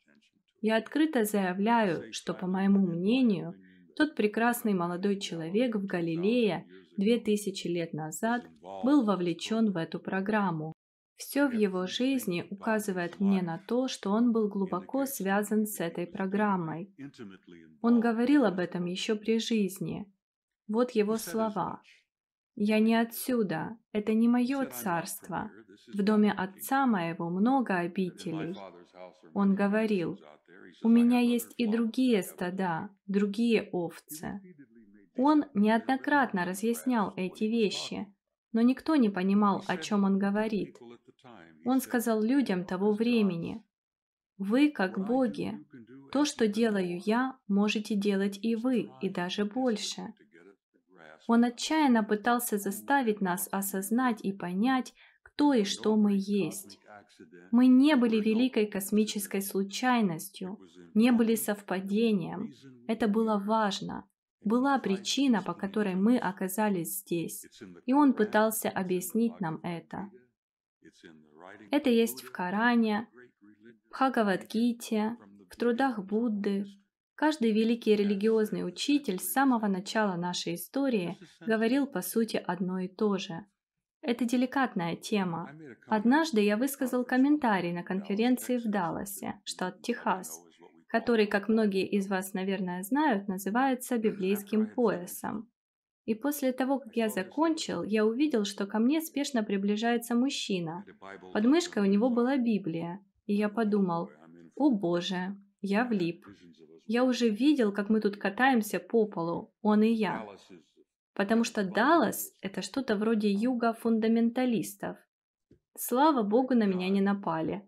Я 0.61 0.77
открыто 0.77 1.25
заявляю, 1.25 2.13
что, 2.13 2.35
по 2.35 2.45
моему 2.45 2.85
мнению, 2.85 3.55
тот 3.95 4.13
прекрасный 4.13 4.75
молодой 4.75 5.19
человек 5.19 5.75
в 5.75 5.87
Галилее 5.87 6.67
две 6.95 7.19
тысячи 7.19 7.65
лет 7.65 7.93
назад 7.93 8.45
был 8.83 9.03
вовлечен 9.03 9.71
в 9.71 9.77
эту 9.77 9.99
программу. 9.99 10.73
Все 11.15 11.47
в 11.47 11.53
его 11.53 11.85
жизни 11.85 12.45
указывает 12.49 13.19
мне 13.19 13.41
на 13.41 13.57
то, 13.57 13.87
что 13.87 14.11
он 14.11 14.31
был 14.31 14.47
глубоко 14.47 15.05
связан 15.05 15.65
с 15.65 15.79
этой 15.79 16.07
программой. 16.07 16.93
Он 17.81 17.99
говорил 17.99 18.45
об 18.45 18.59
этом 18.59 18.85
еще 18.85 19.15
при 19.15 19.39
жизни. 19.39 20.11
Вот 20.67 20.91
его 20.91 21.17
слова. 21.17 21.81
«Я 22.55 22.79
не 22.79 22.95
отсюда, 22.95 23.77
это 23.91 24.13
не 24.13 24.27
мое 24.27 24.65
царство. 24.67 25.51
В 25.91 26.03
доме 26.03 26.31
отца 26.31 26.85
моего 26.85 27.29
много 27.29 27.77
обителей». 27.77 28.55
Он 29.33 29.55
говорил, 29.55 30.19
«У 30.83 30.87
меня 30.87 31.19
есть 31.19 31.53
и 31.57 31.65
другие 31.65 32.21
стада, 32.21 32.89
другие 33.07 33.69
овцы». 33.71 34.39
Он 35.15 35.45
неоднократно 35.53 36.45
разъяснял 36.45 37.13
эти 37.15 37.45
вещи, 37.45 38.07
но 38.51 38.61
никто 38.61 38.95
не 38.95 39.09
понимал, 39.09 39.63
о 39.67 39.77
чем 39.77 40.03
он 40.03 40.17
говорит. 40.17 40.77
Он 41.65 41.81
сказал 41.81 42.21
людям 42.21 42.65
того 42.65 42.93
времени, 42.93 43.63
«Вы, 44.37 44.69
как 44.71 45.03
боги, 45.05 45.63
то, 46.11 46.25
что 46.25 46.47
делаю 46.47 46.99
я, 47.05 47.37
можете 47.47 47.95
делать 47.95 48.39
и 48.41 48.55
вы, 48.55 48.89
и 49.01 49.09
даже 49.09 49.45
больше». 49.45 50.13
Он 51.27 51.45
отчаянно 51.45 52.03
пытался 52.03 52.57
заставить 52.57 53.21
нас 53.21 53.47
осознать 53.51 54.19
и 54.21 54.33
понять, 54.33 54.93
кто 55.21 55.53
и 55.53 55.63
что 55.63 55.95
мы 55.95 56.13
есть. 56.15 56.79
Мы 57.51 57.67
не 57.67 57.95
были 57.95 58.17
великой 58.17 58.65
космической 58.65 59.41
случайностью, 59.41 60.59
не 60.93 61.11
были 61.11 61.35
совпадением. 61.35 62.53
Это 62.87 63.07
было 63.07 63.37
важно. 63.37 64.05
Была 64.43 64.77
причина, 64.77 65.41
по 65.41 65.53
которой 65.53 65.95
мы 65.95 66.17
оказались 66.17 66.99
здесь, 66.99 67.45
и 67.85 67.93
он 67.93 68.13
пытался 68.13 68.69
объяснить 68.69 69.39
нам 69.39 69.59
это. 69.63 70.09
Это 71.71 71.89
есть 71.89 72.21
в 72.21 72.31
Коране, 72.31 73.07
в 73.41 73.89
Бхагавадгите, 73.89 75.17
в 75.49 75.55
трудах 75.55 76.03
Будды. 76.03 76.65
Каждый 77.15 77.51
великий 77.51 77.95
религиозный 77.95 78.67
учитель 78.67 79.19
с 79.19 79.31
самого 79.31 79.67
начала 79.67 80.15
нашей 80.15 80.55
истории 80.55 81.17
говорил 81.41 81.85
по 81.85 82.01
сути 82.01 82.37
одно 82.37 82.79
и 82.79 82.87
то 82.87 83.17
же. 83.17 83.45
Это 84.01 84.25
деликатная 84.25 84.97
тема. 84.97 85.49
Однажды 85.87 86.41
я 86.41 86.57
высказал 86.57 87.05
комментарий 87.05 87.71
на 87.71 87.83
конференции 87.83 88.57
в 88.57 88.69
Далласе, 88.69 89.39
штат 89.45 89.81
Техас, 89.81 90.43
который, 90.87 91.25
как 91.25 91.47
многие 91.47 91.87
из 91.87 92.09
вас, 92.09 92.33
наверное, 92.33 92.83
знают, 92.83 93.29
называется 93.29 93.97
библейским 93.97 94.69
поясом. 94.69 95.49
И 96.05 96.15
после 96.15 96.51
того, 96.51 96.79
как 96.79 96.95
я 96.95 97.07
закончил, 97.07 97.83
я 97.83 98.05
увидел, 98.05 98.43
что 98.43 98.65
ко 98.65 98.79
мне 98.79 99.01
спешно 99.01 99.43
приближается 99.43 100.15
мужчина. 100.15 100.83
Под 101.33 101.45
мышкой 101.45 101.83
у 101.83 101.85
него 101.85 102.09
была 102.09 102.37
Библия. 102.37 102.99
И 103.25 103.33
я 103.33 103.47
подумал, 103.47 104.09
о 104.55 104.69
боже, 104.69 105.37
я 105.61 105.85
влип. 105.85 106.25
Я 106.85 107.05
уже 107.05 107.29
видел, 107.29 107.71
как 107.71 107.89
мы 107.89 108.01
тут 108.01 108.17
катаемся 108.17 108.79
по 108.79 109.07
полу, 109.07 109.53
он 109.61 109.83
и 109.83 109.93
я. 109.93 110.27
Потому 111.13 111.45
что 111.45 111.63
Даллас– 111.63 112.33
это 112.41 112.61
что-то 112.61 112.97
вроде 112.97 113.31
юга 113.31 113.73
фундаменталистов. 113.73 114.97
Слава 115.77 116.23
богу, 116.23 116.53
на 116.53 116.65
меня 116.65 116.89
не 116.89 116.99
напали. 116.99 117.63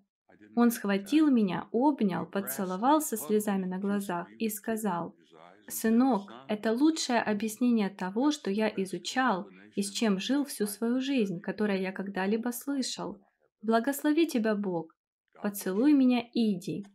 Он 0.58 0.72
схватил 0.72 1.32
меня, 1.32 1.70
обнял, 1.72 2.26
поцеловал 2.26 3.02
со 3.02 3.16
слезами 3.16 3.66
на 3.66 3.80
глазах 3.80 4.28
и 4.40 4.50
сказал– 4.50 5.16
Сынок, 5.68 6.32
это 6.48 6.74
лучшее 6.74 7.22
объяснение 7.22 7.90
того, 7.90 8.32
что 8.32 8.52
я 8.52 8.68
изучал 8.70 9.50
и 9.76 9.82
с 9.82 9.92
чем 9.92 10.20
жил 10.20 10.46
всю 10.46 10.68
свою 10.68 11.02
жизнь, 11.02 11.42
которое 11.42 11.82
я 11.82 11.92
когда-либо 11.92 12.50
слышал. 12.52 13.18
Благослови 13.62 14.28
тебя 14.28 14.56
Бог. 14.56 14.96
Поцелуй 15.42 15.94
меня 15.94 16.22
иди. 16.34 16.86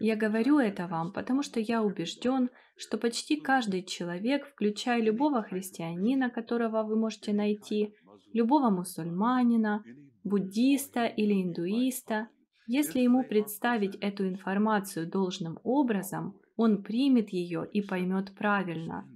Я 0.00 0.16
говорю 0.16 0.58
это 0.58 0.86
вам, 0.86 1.12
потому 1.12 1.42
что 1.42 1.58
я 1.58 1.82
убежден, 1.82 2.48
что 2.76 2.96
почти 2.96 3.40
каждый 3.40 3.82
человек, 3.82 4.46
включая 4.46 5.02
любого 5.02 5.42
христианина, 5.42 6.30
которого 6.30 6.84
вы 6.84 6.96
можете 6.96 7.32
найти, 7.32 7.94
любого 8.32 8.70
мусульманина, 8.70 9.82
буддиста 10.22 11.06
или 11.06 11.42
индуиста, 11.42 12.28
если 12.66 13.00
ему 13.00 13.22
представить 13.24 13.94
эту 13.96 14.28
информацию 14.28 15.06
должным 15.06 15.58
образом, 15.62 16.40
он 16.56 16.82
примет 16.82 17.30
ее 17.30 17.68
и 17.72 17.80
поймет 17.80 18.34
правильно. 18.34 19.08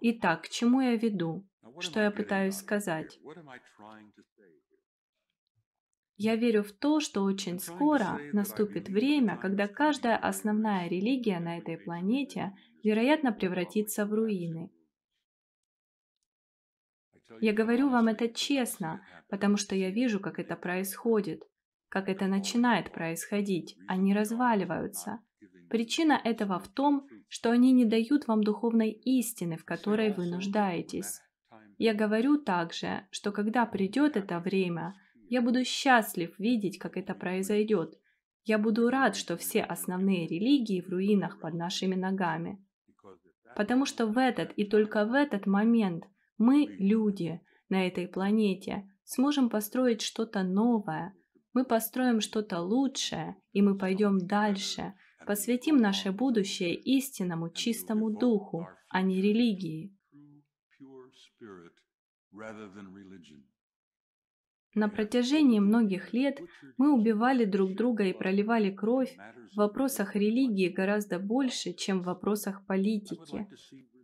Итак, 0.00 0.42
к 0.42 0.48
чему 0.48 0.80
я 0.80 0.96
веду? 0.96 1.46
Что 1.78 2.00
я 2.00 2.10
пытаюсь 2.10 2.56
сказать? 2.56 3.18
Я 6.16 6.36
верю 6.36 6.62
в 6.62 6.72
то, 6.72 7.00
что 7.00 7.24
очень 7.24 7.58
скоро 7.58 8.20
наступит 8.32 8.88
время, 8.88 9.36
когда 9.36 9.66
каждая 9.66 10.16
основная 10.16 10.88
религия 10.88 11.40
на 11.40 11.58
этой 11.58 11.76
планете, 11.76 12.52
вероятно, 12.84 13.32
превратится 13.32 14.06
в 14.06 14.12
руины. 14.12 14.70
Я 17.40 17.52
говорю 17.52 17.88
вам 17.88 18.08
это 18.08 18.28
честно, 18.28 19.04
потому 19.28 19.56
что 19.56 19.74
я 19.74 19.90
вижу, 19.90 20.20
как 20.20 20.38
это 20.38 20.54
происходит 20.54 21.42
как 21.94 22.08
это 22.08 22.26
начинает 22.26 22.90
происходить, 22.90 23.76
они 23.86 24.14
разваливаются. 24.14 25.20
Причина 25.70 26.20
этого 26.24 26.58
в 26.58 26.66
том, 26.66 27.06
что 27.28 27.52
они 27.52 27.70
не 27.70 27.84
дают 27.84 28.26
вам 28.26 28.42
духовной 28.42 28.90
истины, 28.90 29.56
в 29.56 29.64
которой 29.64 30.12
вы 30.12 30.26
нуждаетесь. 30.26 31.20
Я 31.78 31.94
говорю 31.94 32.36
также, 32.36 33.06
что 33.12 33.30
когда 33.30 33.64
придет 33.64 34.16
это 34.16 34.40
время, 34.40 34.96
я 35.28 35.40
буду 35.40 35.64
счастлив 35.64 36.36
видеть, 36.36 36.80
как 36.80 36.96
это 36.96 37.14
произойдет. 37.14 37.94
Я 38.42 38.58
буду 38.58 38.90
рад, 38.90 39.14
что 39.14 39.36
все 39.36 39.62
основные 39.62 40.26
религии 40.26 40.80
в 40.80 40.88
руинах 40.88 41.38
под 41.38 41.54
нашими 41.54 41.94
ногами. 41.94 42.60
Потому 43.54 43.86
что 43.86 44.08
в 44.08 44.18
этот 44.18 44.50
и 44.56 44.64
только 44.64 45.04
в 45.04 45.12
этот 45.12 45.46
момент 45.46 46.02
мы, 46.38 46.66
люди, 46.76 47.40
на 47.68 47.86
этой 47.86 48.08
планете, 48.08 48.90
сможем 49.04 49.48
построить 49.48 50.02
что-то 50.02 50.42
новое, 50.42 51.14
мы 51.54 51.64
построим 51.64 52.20
что-то 52.20 52.60
лучшее, 52.60 53.36
и 53.52 53.62
мы 53.62 53.78
пойдем 53.78 54.18
дальше, 54.26 54.94
посвятим 55.26 55.76
наше 55.76 56.12
будущее 56.12 56.74
истинному 56.74 57.48
чистому 57.48 58.10
духу, 58.10 58.68
а 58.88 59.02
не 59.02 59.22
религии. 59.22 59.96
На 64.74 64.88
протяжении 64.88 65.60
многих 65.60 66.12
лет 66.12 66.40
мы 66.76 66.92
убивали 66.92 67.44
друг 67.44 67.76
друга 67.76 68.04
и 68.04 68.12
проливали 68.12 68.72
кровь 68.72 69.16
в 69.52 69.56
вопросах 69.56 70.16
религии 70.16 70.68
гораздо 70.68 71.20
больше, 71.20 71.72
чем 71.74 72.00
в 72.00 72.06
вопросах 72.06 72.66
политики. 72.66 73.46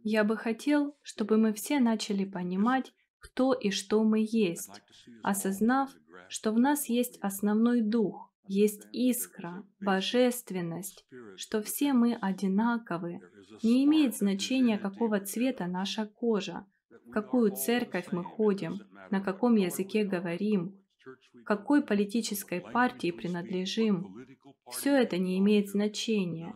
Я 0.04 0.22
бы 0.22 0.36
хотел, 0.36 0.96
чтобы 1.02 1.38
мы 1.38 1.52
все 1.52 1.80
начали 1.80 2.24
понимать, 2.24 2.94
кто 3.18 3.52
и 3.52 3.70
что 3.70 4.04
мы 4.04 4.20
есть, 4.20 4.80
осознав, 5.22 5.90
что 6.28 6.52
в 6.52 6.58
нас 6.58 6.88
есть 6.88 7.18
основной 7.20 7.82
дух, 7.82 8.30
есть 8.46 8.86
искра, 8.92 9.64
божественность, 9.80 11.06
что 11.36 11.62
все 11.62 11.92
мы 11.92 12.14
одинаковы. 12.14 13.20
Не 13.62 13.84
имеет 13.84 14.16
значения, 14.16 14.78
какого 14.78 15.20
цвета 15.20 15.66
наша 15.66 16.06
кожа, 16.06 16.66
в 17.06 17.10
какую 17.10 17.54
церковь 17.54 18.08
мы 18.10 18.24
ходим, 18.24 18.80
на 19.10 19.20
каком 19.20 19.56
языке 19.56 20.04
говорим, 20.04 20.80
какой 21.44 21.82
политической 21.82 22.60
партии 22.60 23.10
принадлежим. 23.10 24.26
Все 24.70 24.96
это 24.96 25.18
не 25.18 25.38
имеет 25.38 25.68
значения. 25.68 26.54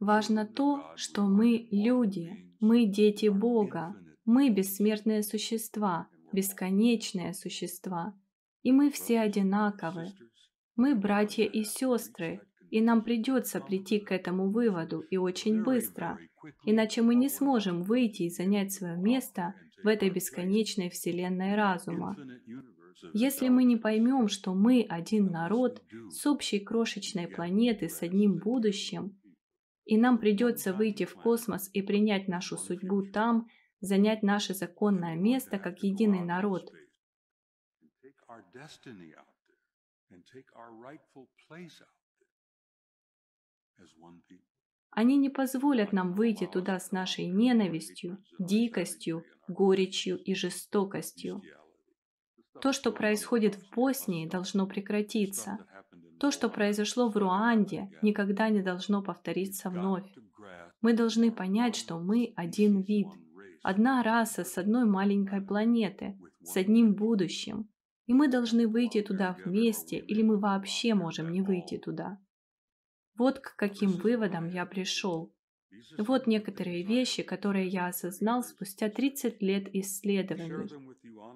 Важно 0.00 0.46
то, 0.46 0.92
что 0.96 1.22
мы 1.22 1.68
люди, 1.70 2.45
мы 2.60 2.86
дети 2.86 3.28
Бога, 3.28 3.94
мы 4.24 4.50
бессмертные 4.50 5.22
существа, 5.22 6.08
бесконечные 6.32 7.34
существа, 7.34 8.14
и 8.62 8.72
мы 8.72 8.90
все 8.90 9.20
одинаковы. 9.20 10.12
Мы 10.74 10.94
братья 10.94 11.44
и 11.44 11.64
сестры, 11.64 12.40
и 12.70 12.80
нам 12.80 13.02
придется 13.02 13.60
прийти 13.60 14.00
к 14.00 14.12
этому 14.12 14.50
выводу 14.50 15.00
и 15.00 15.16
очень 15.16 15.62
быстро, 15.62 16.18
иначе 16.64 17.02
мы 17.02 17.14
не 17.14 17.28
сможем 17.28 17.82
выйти 17.82 18.24
и 18.24 18.30
занять 18.30 18.72
свое 18.72 18.96
место 18.96 19.54
в 19.82 19.86
этой 19.86 20.10
бесконечной 20.10 20.90
вселенной 20.90 21.54
разума. 21.54 22.16
Если 23.12 23.48
мы 23.48 23.64
не 23.64 23.76
поймем, 23.76 24.28
что 24.28 24.54
мы 24.54 24.84
один 24.88 25.26
народ 25.26 25.82
с 26.10 26.26
общей 26.26 26.58
крошечной 26.58 27.28
планеты 27.28 27.88
с 27.88 28.02
одним 28.02 28.38
будущим, 28.38 29.16
и 29.86 29.96
нам 29.96 30.18
придется 30.18 30.74
выйти 30.74 31.04
в 31.04 31.14
космос 31.14 31.70
и 31.72 31.80
принять 31.80 32.28
нашу 32.28 32.58
судьбу 32.58 33.02
там, 33.02 33.48
занять 33.80 34.22
наше 34.22 34.52
законное 34.52 35.14
место 35.14 35.58
как 35.58 35.82
единый 35.82 36.24
народ. 36.24 36.70
Они 44.90 45.16
не 45.16 45.30
позволят 45.30 45.92
нам 45.92 46.14
выйти 46.14 46.46
туда 46.46 46.78
с 46.78 46.90
нашей 46.90 47.26
ненавистью, 47.26 48.18
дикостью, 48.38 49.24
горечью 49.46 50.18
и 50.18 50.34
жестокостью. 50.34 51.42
То, 52.62 52.72
что 52.72 52.90
происходит 52.92 53.56
в 53.56 53.74
Боснии, 53.74 54.26
должно 54.26 54.66
прекратиться. 54.66 55.58
То, 56.18 56.30
что 56.30 56.48
произошло 56.48 57.10
в 57.10 57.16
Руанде, 57.16 57.90
никогда 58.02 58.48
не 58.48 58.62
должно 58.62 59.02
повториться 59.02 59.70
вновь. 59.70 60.10
Мы 60.80 60.92
должны 60.92 61.30
понять, 61.30 61.76
что 61.76 61.98
мы 61.98 62.32
один 62.36 62.80
вид, 62.80 63.08
одна 63.62 64.02
раса 64.02 64.44
с 64.44 64.56
одной 64.58 64.84
маленькой 64.84 65.42
планеты, 65.42 66.18
с 66.42 66.56
одним 66.56 66.94
будущим. 66.94 67.68
И 68.06 68.14
мы 68.14 68.28
должны 68.28 68.68
выйти 68.68 69.02
туда 69.02 69.36
вместе, 69.44 69.98
или 69.98 70.22
мы 70.22 70.38
вообще 70.38 70.94
можем 70.94 71.32
не 71.32 71.42
выйти 71.42 71.76
туда. 71.76 72.18
Вот 73.16 73.40
к 73.40 73.56
каким 73.56 73.90
выводам 73.90 74.48
я 74.48 74.64
пришел. 74.64 75.34
Вот 75.98 76.26
некоторые 76.26 76.84
вещи, 76.84 77.22
которые 77.22 77.66
я 77.66 77.88
осознал 77.88 78.42
спустя 78.42 78.88
30 78.88 79.42
лет 79.42 79.68
исследований. 79.74 80.70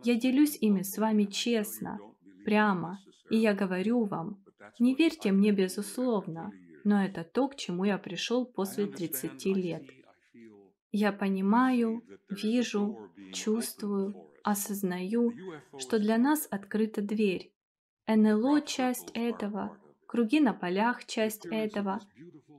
Я 0.05 0.15
делюсь 0.15 0.57
ими 0.61 0.83
с 0.83 0.97
вами 0.97 1.25
честно, 1.25 1.99
прямо, 2.45 3.01
и 3.31 3.37
я 3.37 3.55
говорю 3.55 4.05
вам, 4.05 4.43
не 4.79 4.95
верьте 4.95 5.33
мне 5.33 5.53
безусловно, 5.53 6.53
но 6.85 7.05
это 7.05 7.25
то, 7.25 7.49
к 7.49 7.57
чему 7.57 7.85
я 7.85 7.99
пришел 7.99 8.47
после 8.47 8.87
30 8.87 9.45
лет. 9.47 9.83
Я 10.93 11.13
понимаю, 11.13 12.03
вижу, 12.29 12.99
чувствую, 13.33 14.15
осознаю, 14.43 15.33
что 15.79 15.99
для 15.99 16.19
нас 16.19 16.49
открыта 16.51 17.03
дверь. 17.03 17.53
НЛО– 18.07 18.61
часть 18.67 19.11
этого, 19.15 19.79
круги 20.07 20.41
на 20.41 20.53
полях– 20.53 21.05
часть 21.07 21.47
этого, 21.47 22.01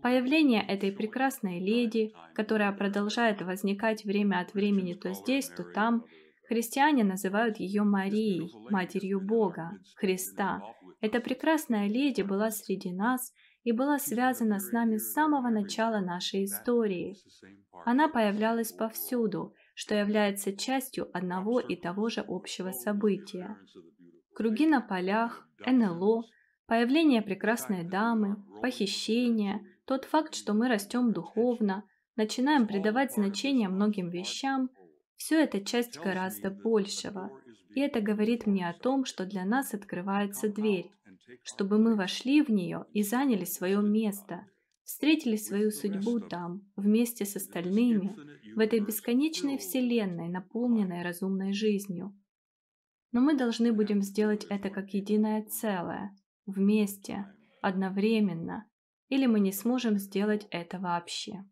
появление 0.02 0.62
этой 0.66 0.92
прекрасной 0.92 1.60
леди, 1.60 2.14
которая 2.34 2.72
продолжает 2.72 3.42
возникать 3.42 4.06
время 4.06 4.40
от 4.40 4.54
времени 4.54 4.94
то 4.94 5.14
здесь, 5.14 5.50
то 5.50 5.64
там, 5.64 6.06
христиане 6.48 7.04
называют 7.04 7.58
ее 7.58 7.84
Марией, 7.84 8.50
Матерью 8.70 9.20
Бога, 9.20 9.72
Христа. 9.96 10.62
Эта 11.02 11.20
прекрасная 11.20 11.88
леди 11.88 12.22
была 12.22 12.52
среди 12.52 12.92
нас 12.92 13.34
и 13.64 13.72
была 13.72 13.98
связана 13.98 14.60
с 14.60 14.72
нами 14.72 14.98
с 14.98 15.14
самого 15.14 15.50
начала 15.50 16.00
нашей 16.00 16.46
истории. 16.46 17.18
Она 17.86 18.08
появлялась 18.08 18.72
повсюду, 18.72 19.54
что 19.74 19.96
является 19.96 20.56
частью 20.56 21.10
одного 21.16 21.60
и 21.60 21.76
того 21.76 22.10
же 22.10 22.24
общего 22.28 22.72
события. 22.72 23.58
Круги 24.36 24.68
на 24.68 24.80
полях, 24.80 25.48
НЛО, 25.66 26.24
появление 26.68 27.22
прекрасной 27.24 27.84
дамы, 27.84 28.38
похищение, 28.62 29.62
тот 29.86 30.06
факт, 30.06 30.36
что 30.36 30.54
мы 30.54 30.70
растем 30.70 31.12
духовно, 31.12 31.84
начинаем 32.16 32.68
придавать 32.68 33.14
значение 33.14 33.70
многим 33.70 34.10
вещам, 34.10 34.70
все 35.18 35.44
это 35.44 35.64
часть 35.64 36.00
гораздо 36.00 36.50
большего. 36.50 37.32
И 37.74 37.80
это 37.80 38.02
говорит 38.02 38.46
мне 38.46 38.68
о 38.68 38.74
том, 38.74 39.06
что 39.06 39.26
для 39.26 39.46
нас 39.46 39.74
открывается 39.74 40.50
дверь, 40.50 40.92
чтобы 41.44 41.78
мы 41.78 41.96
вошли 41.96 42.42
в 42.42 42.50
нее 42.50 42.86
и 42.94 43.04
заняли 43.04 43.46
свое 43.46 43.82
место, 43.82 44.46
встретили 44.84 45.38
свою 45.38 45.72
судьбу 45.72 46.20
там, 46.20 46.70
вместе 46.76 47.26
с 47.26 47.36
остальными, 47.36 48.16
в 48.56 48.60
этой 48.60 48.80
бесконечной 48.80 49.58
вселенной, 49.58 50.28
наполненной 50.28 51.02
разумной 51.02 51.54
жизнью. 51.54 52.14
Но 53.14 53.22
мы 53.22 53.38
должны 53.38 53.72
будем 53.72 54.02
сделать 54.02 54.46
это 54.50 54.70
как 54.70 54.90
единое 54.94 55.44
целое, 55.44 56.16
вместе, 56.46 57.26
одновременно, 57.62 58.68
или 59.10 59.26
мы 59.26 59.40
не 59.40 59.52
сможем 59.52 59.98
сделать 59.98 60.48
это 60.52 60.80
вообще. 60.80 61.44